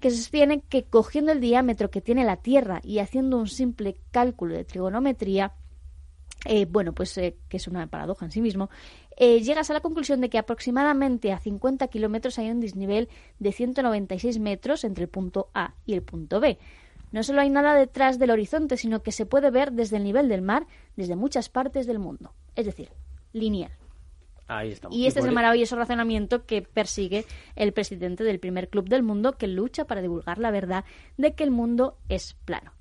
[0.00, 4.54] que sostiene que cogiendo el diámetro que tiene la Tierra y haciendo un simple cálculo
[4.54, 5.54] de trigonometría,
[6.44, 8.68] eh, bueno, pues eh, que es una paradoja en sí mismo,
[9.16, 13.52] eh, llegas a la conclusión de que aproximadamente a 50 kilómetros hay un desnivel de
[13.52, 16.58] 196 metros entre el punto A y el punto B.
[17.12, 20.28] No solo hay nada detrás del horizonte, sino que se puede ver desde el nivel
[20.28, 20.66] del mar
[20.96, 22.32] desde muchas partes del mundo.
[22.56, 22.90] Es decir,
[23.32, 23.70] lineal.
[24.46, 24.96] Ahí estamos.
[24.96, 27.24] Y este es el maravilloso razonamiento que persigue
[27.56, 30.84] el presidente del primer club del mundo que lucha para divulgar la verdad
[31.16, 32.72] de que el mundo es plano.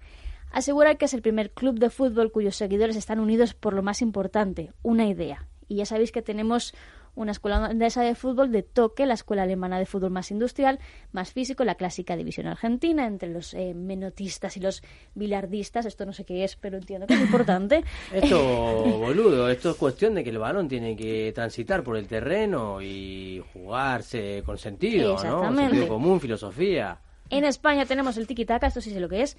[0.52, 4.02] Asegura que es el primer club de fútbol cuyos seguidores están unidos por lo más
[4.02, 5.48] importante, una idea.
[5.68, 6.76] Y ya sabéis que tenemos
[7.16, 10.80] una escuela holandesa de fútbol de toque, la escuela alemana de fútbol más industrial,
[11.12, 14.82] más físico, la clásica división argentina, entre los eh, menotistas y los
[15.14, 15.86] bilardistas.
[15.86, 17.84] Esto no sé qué es, pero entiendo que es importante.
[18.14, 18.38] Esto,
[18.84, 23.44] boludo, esto es cuestión de que el balón tiene que transitar por el terreno y
[23.54, 25.56] jugarse con sentido, ¿no?
[25.56, 27.00] Sentido común, filosofía.
[27.30, 29.38] En España tenemos el tiki-taka, esto sí sé lo que es,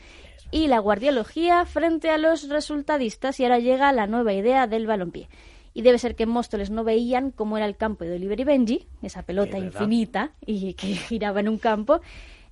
[0.51, 5.29] y la guardiología frente a los resultadistas, y ahora llega la nueva idea del balompié.
[5.75, 8.45] Y debe ser que en Móstoles no veían cómo era el campo de Oliver y
[8.45, 12.01] Benji, esa pelota Es infinita y que giraba en un campo,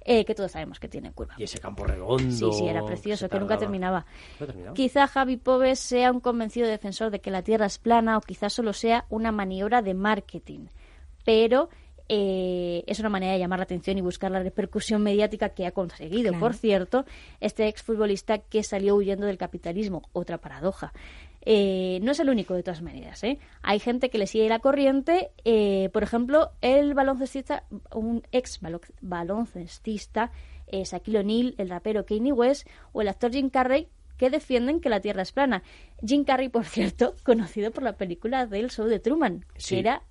[0.04, 1.34] eh, que todos sabemos que tiene curva.
[1.38, 2.30] Y ese campo redondo.
[2.32, 4.04] Sí, sí, era precioso, que nunca terminaba.
[4.74, 8.52] Quizá Javi Pobes sea un convencido defensor de que la Tierra es plana o quizás
[8.52, 10.66] solo sea una maniobra de marketing.
[11.24, 11.68] Pero
[12.14, 15.70] eh, es una manera de llamar la atención y buscar la repercusión mediática que ha
[15.72, 16.28] conseguido.
[16.30, 16.40] Claro.
[16.40, 17.06] Por cierto,
[17.40, 20.92] este exfutbolista que salió huyendo del capitalismo, otra paradoja.
[21.40, 23.24] Eh, no es el único de todas maneras.
[23.24, 23.38] ¿eh?
[23.62, 25.30] Hay gente que le sigue la corriente.
[25.44, 30.30] eh, por ejemplo, el baloncestista, un ex balo- baloncestista,
[30.70, 33.88] Shaquille O'Neal, el rapero Kanye West o el actor Jim Carrey
[34.18, 35.62] que defienden que la Tierra es plana.
[36.06, 39.74] Jim Carrey, por cierto, conocido por la película del show de Truman, Sí.
[39.74, 40.02] que era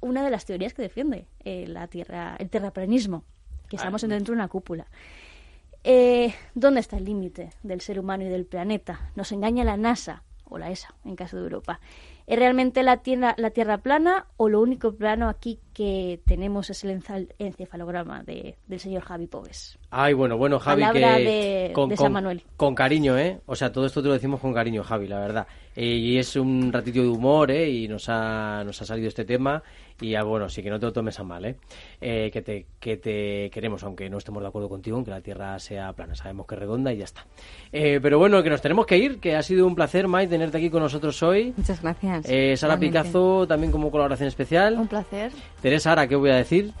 [0.00, 3.24] una de las teorías que defiende eh, la tierra, el terraplanismo,
[3.68, 4.08] que estamos Ah.
[4.08, 4.86] dentro de una cúpula.
[5.82, 9.10] Eh, ¿Dónde está el límite del ser humano y del planeta?
[9.16, 11.80] Nos engaña la NASA, o la ESA, en caso de Europa.
[12.26, 16.84] ¿Es realmente la tierra, la tierra plana o lo único plano aquí que tenemos es
[16.84, 17.00] el
[17.38, 19.78] encefalograma de, del señor Javi Pobes?
[19.90, 22.42] Ay, bueno, bueno, Javi, Palabra que de- con, de con- San Manuel.
[22.56, 23.40] con cariño, ¿eh?
[23.46, 25.46] O sea, todo esto te lo decimos con cariño, Javi, la verdad.
[25.74, 27.68] Eh, y es un ratito de humor, ¿eh?
[27.68, 29.62] Y nos ha, nos ha salido este tema.
[30.00, 31.56] Y ah, bueno, sí que no te lo tomes a mal, ¿eh?
[32.00, 35.20] Eh, que, te, que te queremos, aunque no estemos de acuerdo contigo en que la
[35.20, 36.14] Tierra sea plana.
[36.14, 37.26] Sabemos que es redonda y ya está.
[37.72, 40.58] Eh, pero bueno, que nos tenemos que ir, que ha sido un placer, Mike, tenerte
[40.58, 41.52] aquí con nosotros hoy.
[41.56, 42.26] Muchas gracias.
[42.28, 43.00] Eh, Sara Igualmente.
[43.00, 44.74] Picazo, también como colaboración especial.
[44.78, 45.32] Un placer.
[45.60, 46.72] Teresa, ahora, ¿qué voy a decir?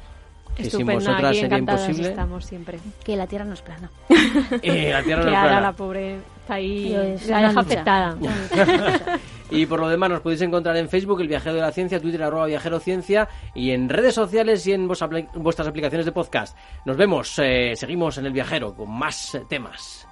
[0.56, 2.08] Que sin vosotras sería imposible.
[2.08, 2.78] estamos siempre.
[3.04, 3.90] Que la tierra no es plana.
[4.62, 5.60] Eh, la Tierra no que es ahora plana.
[5.60, 6.90] la pobre está ahí,
[7.28, 8.16] la deja afectada.
[9.50, 12.22] Y por lo demás nos podéis encontrar en Facebook, El Viajero de la Ciencia, Twitter,
[12.22, 16.56] arroba Viajero Ciencia, y en redes sociales y en vuestras aplicaciones de podcast.
[16.84, 20.09] Nos vemos, eh, seguimos en El Viajero con más temas.